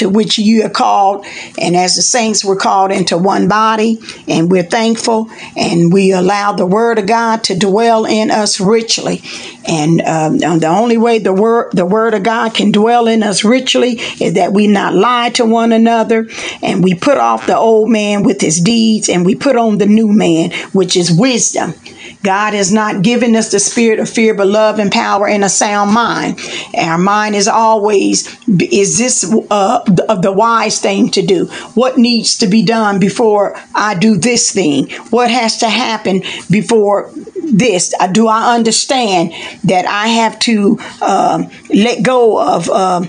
to 0.00 0.08
which 0.08 0.38
you 0.38 0.64
are 0.64 0.70
called. 0.70 1.24
And 1.58 1.76
as 1.76 1.94
the 1.94 2.02
saints 2.02 2.44
were 2.44 2.56
called 2.56 2.90
into 2.90 3.16
one 3.16 3.48
body, 3.48 3.98
and 4.26 4.50
we're 4.50 4.62
thankful, 4.62 5.30
and 5.56 5.92
we 5.92 6.12
allow 6.12 6.52
the 6.52 6.66
Word 6.66 6.98
of 6.98 7.06
God 7.06 7.44
to 7.44 7.58
dwell 7.58 8.06
in 8.06 8.30
us 8.30 8.60
richly. 8.60 9.22
And 9.68 10.00
um, 10.00 10.38
the 10.38 10.68
only 10.68 10.96
way 10.96 11.18
the 11.18 11.34
word 11.34 11.72
the 11.72 11.86
Word 11.86 12.14
of 12.14 12.22
God 12.22 12.54
can 12.54 12.72
dwell 12.72 13.06
in 13.06 13.22
us 13.22 13.44
richly 13.44 14.00
is 14.20 14.34
that 14.34 14.52
we 14.52 14.66
not 14.66 14.94
lie 14.94 15.30
to 15.30 15.44
one 15.44 15.72
another, 15.72 16.28
and 16.62 16.82
we 16.82 16.94
put 16.94 17.18
off 17.18 17.46
the 17.46 17.56
old 17.56 17.90
man 17.90 18.22
with 18.22 18.40
his 18.40 18.60
deeds, 18.60 19.08
and 19.08 19.24
we 19.24 19.34
put 19.34 19.56
on 19.56 19.78
the 19.78 19.86
new 19.86 20.10
man, 20.10 20.50
which 20.72 20.96
is 20.96 21.12
wisdom. 21.12 21.74
God 22.22 22.52
has 22.54 22.70
not 22.72 23.02
given 23.02 23.34
us 23.34 23.50
the 23.50 23.60
spirit 23.60 23.98
of 23.98 24.08
fear, 24.08 24.34
but 24.34 24.46
love 24.46 24.78
and 24.78 24.92
power 24.92 25.26
and 25.26 25.44
a 25.44 25.48
sound 25.48 25.92
mind. 25.92 26.38
Our 26.76 26.98
mind 26.98 27.34
is 27.34 27.48
always, 27.48 28.26
is 28.48 28.98
this 28.98 29.24
uh, 29.50 29.82
the, 29.84 30.18
the 30.20 30.32
wise 30.32 30.80
thing 30.80 31.10
to 31.12 31.22
do? 31.22 31.46
What 31.74 31.96
needs 31.96 32.38
to 32.38 32.46
be 32.46 32.64
done 32.64 32.98
before 33.00 33.56
I 33.74 33.94
do 33.94 34.16
this 34.16 34.52
thing? 34.52 34.90
What 35.10 35.30
has 35.30 35.58
to 35.58 35.68
happen 35.68 36.22
before 36.50 37.10
this? 37.42 37.94
Uh, 37.98 38.08
Do 38.08 38.28
I 38.28 38.54
understand 38.54 39.32
that 39.64 39.86
I 39.86 40.08
have 40.08 40.38
to 40.40 40.78
um, 41.00 41.50
let 41.72 42.02
go 42.02 42.40
of 42.40 42.68
um 42.68 43.08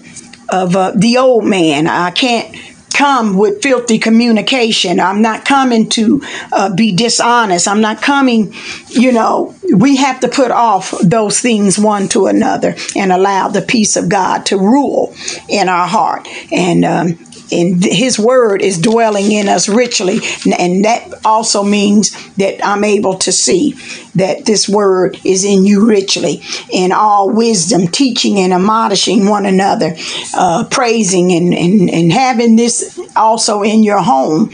of 0.50 0.76
uh, 0.76 0.92
the 0.96 1.18
old 1.18 1.46
man? 1.46 1.88
I 1.88 2.12
can't 2.12 2.56
come 2.94 3.38
with 3.38 3.62
filthy 3.62 4.00
communication. 4.00 5.00
I'm 5.00 5.22
not 5.22 5.46
coming 5.46 5.90
to 5.90 6.22
uh, 6.52 6.74
be 6.74 6.92
dishonest. 6.92 7.68
I'm 7.68 7.82
not 7.82 8.02
coming, 8.02 8.54
you 8.90 9.12
know, 9.12 9.56
we 9.76 9.98
have 9.98 10.20
to 10.22 10.28
put 10.28 10.52
off 10.52 10.94
those 11.02 11.40
things 11.40 11.80
one 11.80 12.08
to 12.10 12.28
another 12.28 12.76
and 12.96 13.12
allow 13.12 13.48
the 13.48 13.62
peace 13.62 13.96
of 13.96 14.10
God 14.10 14.46
to 14.48 14.58
rule 14.58 15.14
in 15.48 15.70
our 15.70 15.88
heart. 15.88 16.28
And, 16.52 16.86
um, 16.86 17.20
and 17.52 17.84
his 17.84 18.18
word 18.18 18.62
is 18.62 18.80
dwelling 18.80 19.32
in 19.32 19.50
us 19.50 19.68
richly. 19.68 20.20
And 20.58 20.86
that 20.86 21.14
also 21.26 21.64
means 21.64 22.12
that 22.36 22.64
i'm 22.66 22.84
able 22.84 23.18
to 23.18 23.32
see 23.32 23.74
that 24.16 24.46
this 24.46 24.68
word 24.68 25.20
is 25.24 25.44
in 25.44 25.66
you 25.66 25.86
richly. 25.86 26.42
In 26.72 26.92
all 26.92 27.30
wisdom 27.30 27.88
teaching 27.88 28.40
and 28.40 28.54
admonishing 28.54 29.28
one 29.28 29.46
another 29.46 29.96
uh, 30.34 30.66
praising 30.70 31.32
and, 31.32 31.54
and, 31.54 31.90
and 31.90 32.12
having 32.12 32.56
this 32.56 33.00
also 33.16 33.64
in 33.64 33.84
your 33.84 34.02
home. 34.02 34.52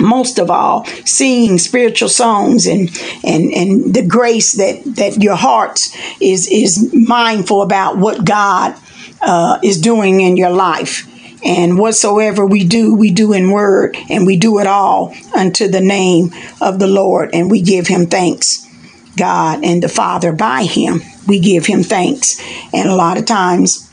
Most 0.00 0.38
of 0.38 0.50
all 0.50 0.84
singing 1.04 1.58
spiritual 1.58 2.08
songs 2.08 2.66
and 2.66 2.90
and 3.22 3.52
and 3.52 3.94
the 3.94 4.04
grace 4.04 4.52
that 4.52 4.82
that 4.96 5.22
your 5.22 5.36
heart 5.36 5.78
is 6.20 6.48
is 6.48 6.92
mindful 6.92 7.62
about 7.62 7.98
what 7.98 8.24
god 8.24 8.74
uh, 9.20 9.60
is 9.62 9.80
doing 9.80 10.20
in 10.20 10.36
your 10.36 10.50
life 10.50 11.06
and 11.44 11.78
whatsoever 11.78 12.46
we 12.46 12.64
do, 12.64 12.94
we 12.94 13.10
do 13.10 13.32
in 13.32 13.50
word, 13.50 13.96
and 14.08 14.26
we 14.26 14.36
do 14.36 14.58
it 14.58 14.66
all 14.66 15.14
unto 15.34 15.68
the 15.68 15.80
name 15.80 16.30
of 16.60 16.78
the 16.78 16.86
Lord, 16.86 17.30
and 17.32 17.50
we 17.50 17.62
give 17.62 17.86
him 17.86 18.06
thanks. 18.06 18.68
God 19.16 19.64
and 19.64 19.82
the 19.82 19.88
Father 19.88 20.32
by 20.32 20.64
him, 20.64 21.00
we 21.26 21.38
give 21.38 21.66
him 21.66 21.82
thanks. 21.82 22.40
And 22.72 22.88
a 22.88 22.94
lot 22.94 23.18
of 23.18 23.26
times, 23.26 23.90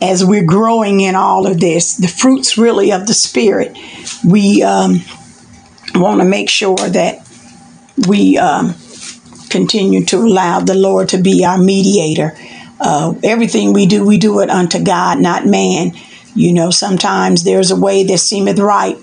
as 0.00 0.24
we're 0.24 0.44
growing 0.44 1.00
in 1.00 1.14
all 1.14 1.46
of 1.46 1.60
this, 1.60 1.96
the 1.96 2.08
fruits 2.08 2.58
really 2.58 2.92
of 2.92 3.06
the 3.06 3.14
Spirit, 3.14 3.76
we 4.26 4.62
um, 4.62 5.00
want 5.94 6.20
to 6.20 6.26
make 6.26 6.48
sure 6.48 6.76
that 6.76 7.26
we 8.08 8.36
um, 8.36 8.74
continue 9.48 10.04
to 10.06 10.16
allow 10.16 10.60
the 10.60 10.74
Lord 10.74 11.10
to 11.10 11.18
be 11.18 11.44
our 11.44 11.58
mediator. 11.58 12.36
Uh, 12.80 13.14
everything 13.22 13.72
we 13.72 13.86
do, 13.86 14.04
we 14.04 14.18
do 14.18 14.40
it 14.40 14.50
unto 14.50 14.82
God, 14.82 15.20
not 15.20 15.46
man. 15.46 15.92
You 16.34 16.52
know, 16.52 16.70
sometimes 16.70 17.44
there's 17.44 17.70
a 17.70 17.76
way 17.76 18.04
that 18.04 18.18
seemeth 18.18 18.58
right, 18.58 18.96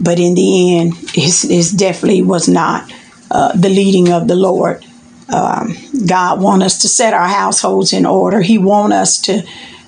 but 0.00 0.18
in 0.18 0.34
the 0.34 0.78
end, 0.78 0.94
it 1.14 1.78
definitely 1.78 2.22
was 2.22 2.48
not 2.48 2.90
uh, 3.30 3.52
the 3.56 3.68
leading 3.68 4.10
of 4.10 4.28
the 4.28 4.36
Lord. 4.36 4.84
Um, 5.28 5.76
God 6.06 6.40
want 6.40 6.62
us 6.62 6.82
to 6.82 6.88
set 6.88 7.14
our 7.14 7.28
households 7.28 7.92
in 7.92 8.06
order. 8.06 8.40
He 8.40 8.58
want 8.58 8.92
us 8.92 9.20
to 9.22 9.42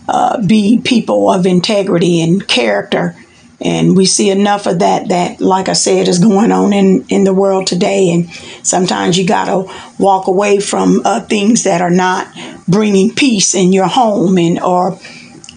uh, 0.08 0.44
be 0.44 0.80
people 0.84 1.30
of 1.30 1.46
integrity 1.46 2.20
and 2.20 2.46
character. 2.46 3.16
And 3.60 3.96
we 3.96 4.06
see 4.06 4.30
enough 4.30 4.66
of 4.66 4.80
that, 4.80 5.08
that, 5.08 5.40
like 5.40 5.68
I 5.68 5.72
said, 5.74 6.08
is 6.08 6.18
going 6.18 6.50
on 6.50 6.72
in, 6.72 7.04
in 7.08 7.24
the 7.24 7.34
world 7.34 7.66
today. 7.66 8.12
And 8.12 8.28
sometimes 8.64 9.16
you 9.16 9.26
got 9.26 9.44
to 9.46 9.72
walk 9.98 10.26
away 10.26 10.58
from 10.58 11.02
uh, 11.04 11.20
things 11.20 11.64
that 11.64 11.80
are 11.80 11.90
not 11.90 12.26
bringing 12.66 13.14
peace 13.14 13.54
in 13.54 13.72
your 13.72 13.86
home 13.86 14.36
and 14.36 14.60
or 14.60 14.98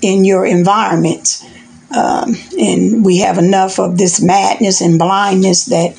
in 0.06 0.26
your 0.26 0.46
environment. 0.46 1.44
Um, 1.96 2.36
and 2.60 3.06
we 3.06 3.20
have 3.20 3.38
enough 3.38 3.80
of 3.80 3.98
this 3.98 4.22
madness 4.22 4.82
and 4.82 5.00
blindness 5.00 5.66
that 5.66 5.96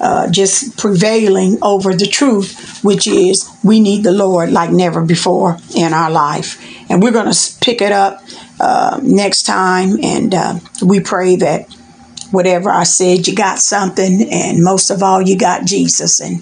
uh, 0.00 0.30
just 0.30 0.78
prevailing 0.78 1.58
over 1.62 1.94
the 1.94 2.06
truth, 2.06 2.82
which 2.82 3.06
is 3.06 3.50
we 3.62 3.80
need 3.80 4.02
the 4.02 4.12
Lord 4.12 4.50
like 4.50 4.70
never 4.70 5.04
before 5.04 5.58
in 5.76 5.92
our 5.92 6.10
life. 6.10 6.64
And 6.88 7.02
we're 7.02 7.12
going 7.12 7.30
to 7.30 7.54
pick 7.60 7.82
it 7.82 7.92
up 7.92 8.22
uh, 8.58 9.00
next 9.02 9.42
time. 9.42 9.98
And 10.02 10.34
uh, 10.34 10.58
we 10.82 11.00
pray 11.00 11.36
that 11.36 11.72
whatever 12.30 12.70
I 12.70 12.84
said, 12.84 13.26
you 13.26 13.34
got 13.34 13.58
something. 13.58 14.26
And 14.30 14.62
most 14.62 14.90
of 14.90 15.02
all, 15.02 15.20
you 15.20 15.36
got 15.36 15.66
Jesus. 15.66 16.20
And 16.20 16.40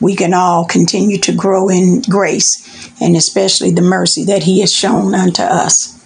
we 0.00 0.14
can 0.14 0.34
all 0.34 0.64
continue 0.64 1.18
to 1.18 1.34
grow 1.34 1.68
in 1.68 2.02
grace 2.02 2.64
and 3.00 3.16
especially 3.16 3.70
the 3.70 3.82
mercy 3.82 4.24
that 4.24 4.42
He 4.42 4.60
has 4.60 4.72
shown 4.72 5.14
unto 5.14 5.42
us. 5.42 5.97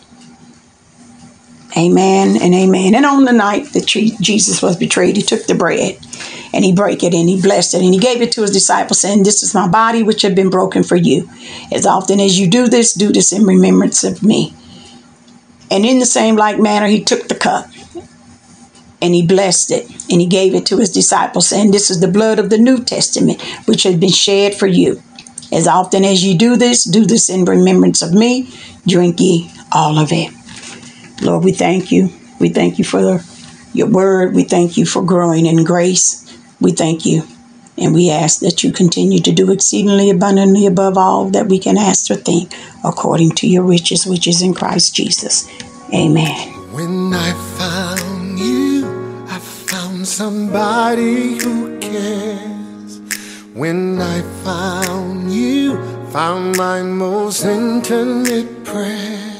Amen 1.76 2.37
and 2.40 2.54
amen. 2.54 2.94
And 2.94 3.06
on 3.06 3.24
the 3.24 3.32
night 3.32 3.72
that 3.72 3.87
Jesus 3.87 4.61
was 4.61 4.76
betrayed, 4.76 5.16
he 5.16 5.22
took 5.22 5.46
the 5.46 5.54
bread 5.54 5.98
and 6.52 6.64
he 6.64 6.74
broke 6.74 7.02
it 7.02 7.14
and 7.14 7.28
he 7.28 7.40
blessed 7.40 7.74
it 7.74 7.82
and 7.82 7.94
he 7.94 8.00
gave 8.00 8.20
it 8.20 8.32
to 8.32 8.42
his 8.42 8.50
disciples, 8.50 9.00
saying, 9.00 9.22
This 9.22 9.42
is 9.42 9.54
my 9.54 9.68
body 9.68 10.02
which 10.02 10.22
had 10.22 10.35
been 10.35 10.50
broken 10.50 10.82
for 10.82 10.96
you. 10.96 11.30
As 11.72 11.87
often 11.87 12.20
as 12.20 12.38
you 12.38 12.46
do 12.46 12.68
this, 12.68 12.92
do 12.92 13.11
this 13.11 13.32
in 13.32 13.44
remembrance 13.44 14.04
of 14.04 14.22
me. 14.22 14.54
And 15.70 15.87
in 15.87 15.98
the 15.98 16.06
same 16.06 16.37
like 16.37 16.58
manner, 16.61 16.87
he 16.87 17.02
took 17.02 17.28
the 17.28 17.35
cup 17.35 17.70
and 19.00 19.14
he 19.14 19.26
blessed 19.26 19.70
it 19.70 19.90
and 20.11 20.20
he 20.20 20.26
gave 20.26 20.54
it 20.54 20.66
to 20.66 20.76
his 20.76 20.90
disciples, 20.90 21.48
saying, 21.48 21.70
This 21.70 21.90
is 21.90 22.00
the 22.00 22.08
blood 22.08 22.38
of 22.38 22.50
the 22.50 22.58
New 22.58 22.85
Testament, 22.85 23.40
which 23.66 23.85
has 23.85 23.96
been 23.96 24.11
shed 24.11 24.54
for 24.54 24.66
you. 24.66 25.02
As 25.50 25.66
often 25.66 26.04
as 26.04 26.24
you 26.24 26.37
do 26.37 26.56
this, 26.56 26.85
do 26.85 27.06
this 27.06 27.30
in 27.30 27.46
remembrance 27.46 28.02
of 28.02 28.12
me. 28.12 28.52
Drink 28.87 29.20
ye 29.20 29.50
all 29.72 29.98
of 29.98 30.12
it. 30.12 30.32
Lord, 31.22 31.44
we 31.44 31.52
thank 31.52 31.92
you. 31.92 32.11
We 32.40 32.48
thank 32.48 32.78
you 32.78 32.85
for 32.85 33.20
your 33.72 33.88
word. 33.88 34.35
We 34.35 34.44
thank 34.44 34.76
you 34.76 34.85
for 34.85 35.02
growing 35.02 35.46
in 35.46 35.64
grace. 35.64 36.37
We 36.61 36.72
thank 36.72 37.06
you. 37.06 37.22
And 37.78 37.94
we 37.94 38.11
ask 38.11 38.40
that 38.40 38.62
you 38.62 38.72
continue 38.72 39.20
to 39.20 39.32
do 39.32 39.50
exceedingly 39.50 40.11
abundantly 40.11 40.66
above 40.66 40.98
all 40.98 41.30
that 41.30 41.46
we 41.46 41.58
can 41.58 41.78
ask 41.78 42.11
or 42.11 42.16
think, 42.16 42.52
according 42.85 43.30
to 43.37 43.48
your 43.48 43.62
riches, 43.62 44.06
which 44.06 44.26
is 44.26 44.42
in 44.42 44.52
Christ 44.52 44.94
Jesus. 44.94 45.48
Amen. 45.94 46.48
When 46.72 47.14
I 47.14 47.32
found 47.56 48.38
you, 48.38 48.87
I 49.28 49.38
found 49.38 50.06
somebody 50.06 51.38
who 51.38 51.78
cares. 51.80 53.00
When 53.54 54.00
I 54.00 54.20
found 54.44 55.32
you, 55.32 55.76
found 56.11 56.56
my 56.56 56.82
most 56.82 57.44
intimate 57.44 58.64
prayer. 58.64 59.32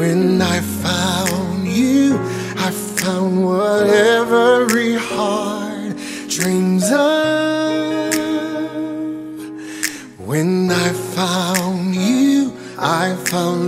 When 0.00 0.40
I 0.40 0.60
found 0.62 1.68
you, 1.68 2.18
I 2.56 2.70
found 2.70 3.44
what 3.44 3.86
every 3.86 4.94
heart 4.94 5.94
dreams 6.26 6.90
of. 6.90 8.14
When 10.18 10.70
I 10.70 10.88
found 11.18 11.94
you, 11.94 12.50
I 12.78 13.14
found 13.26 13.59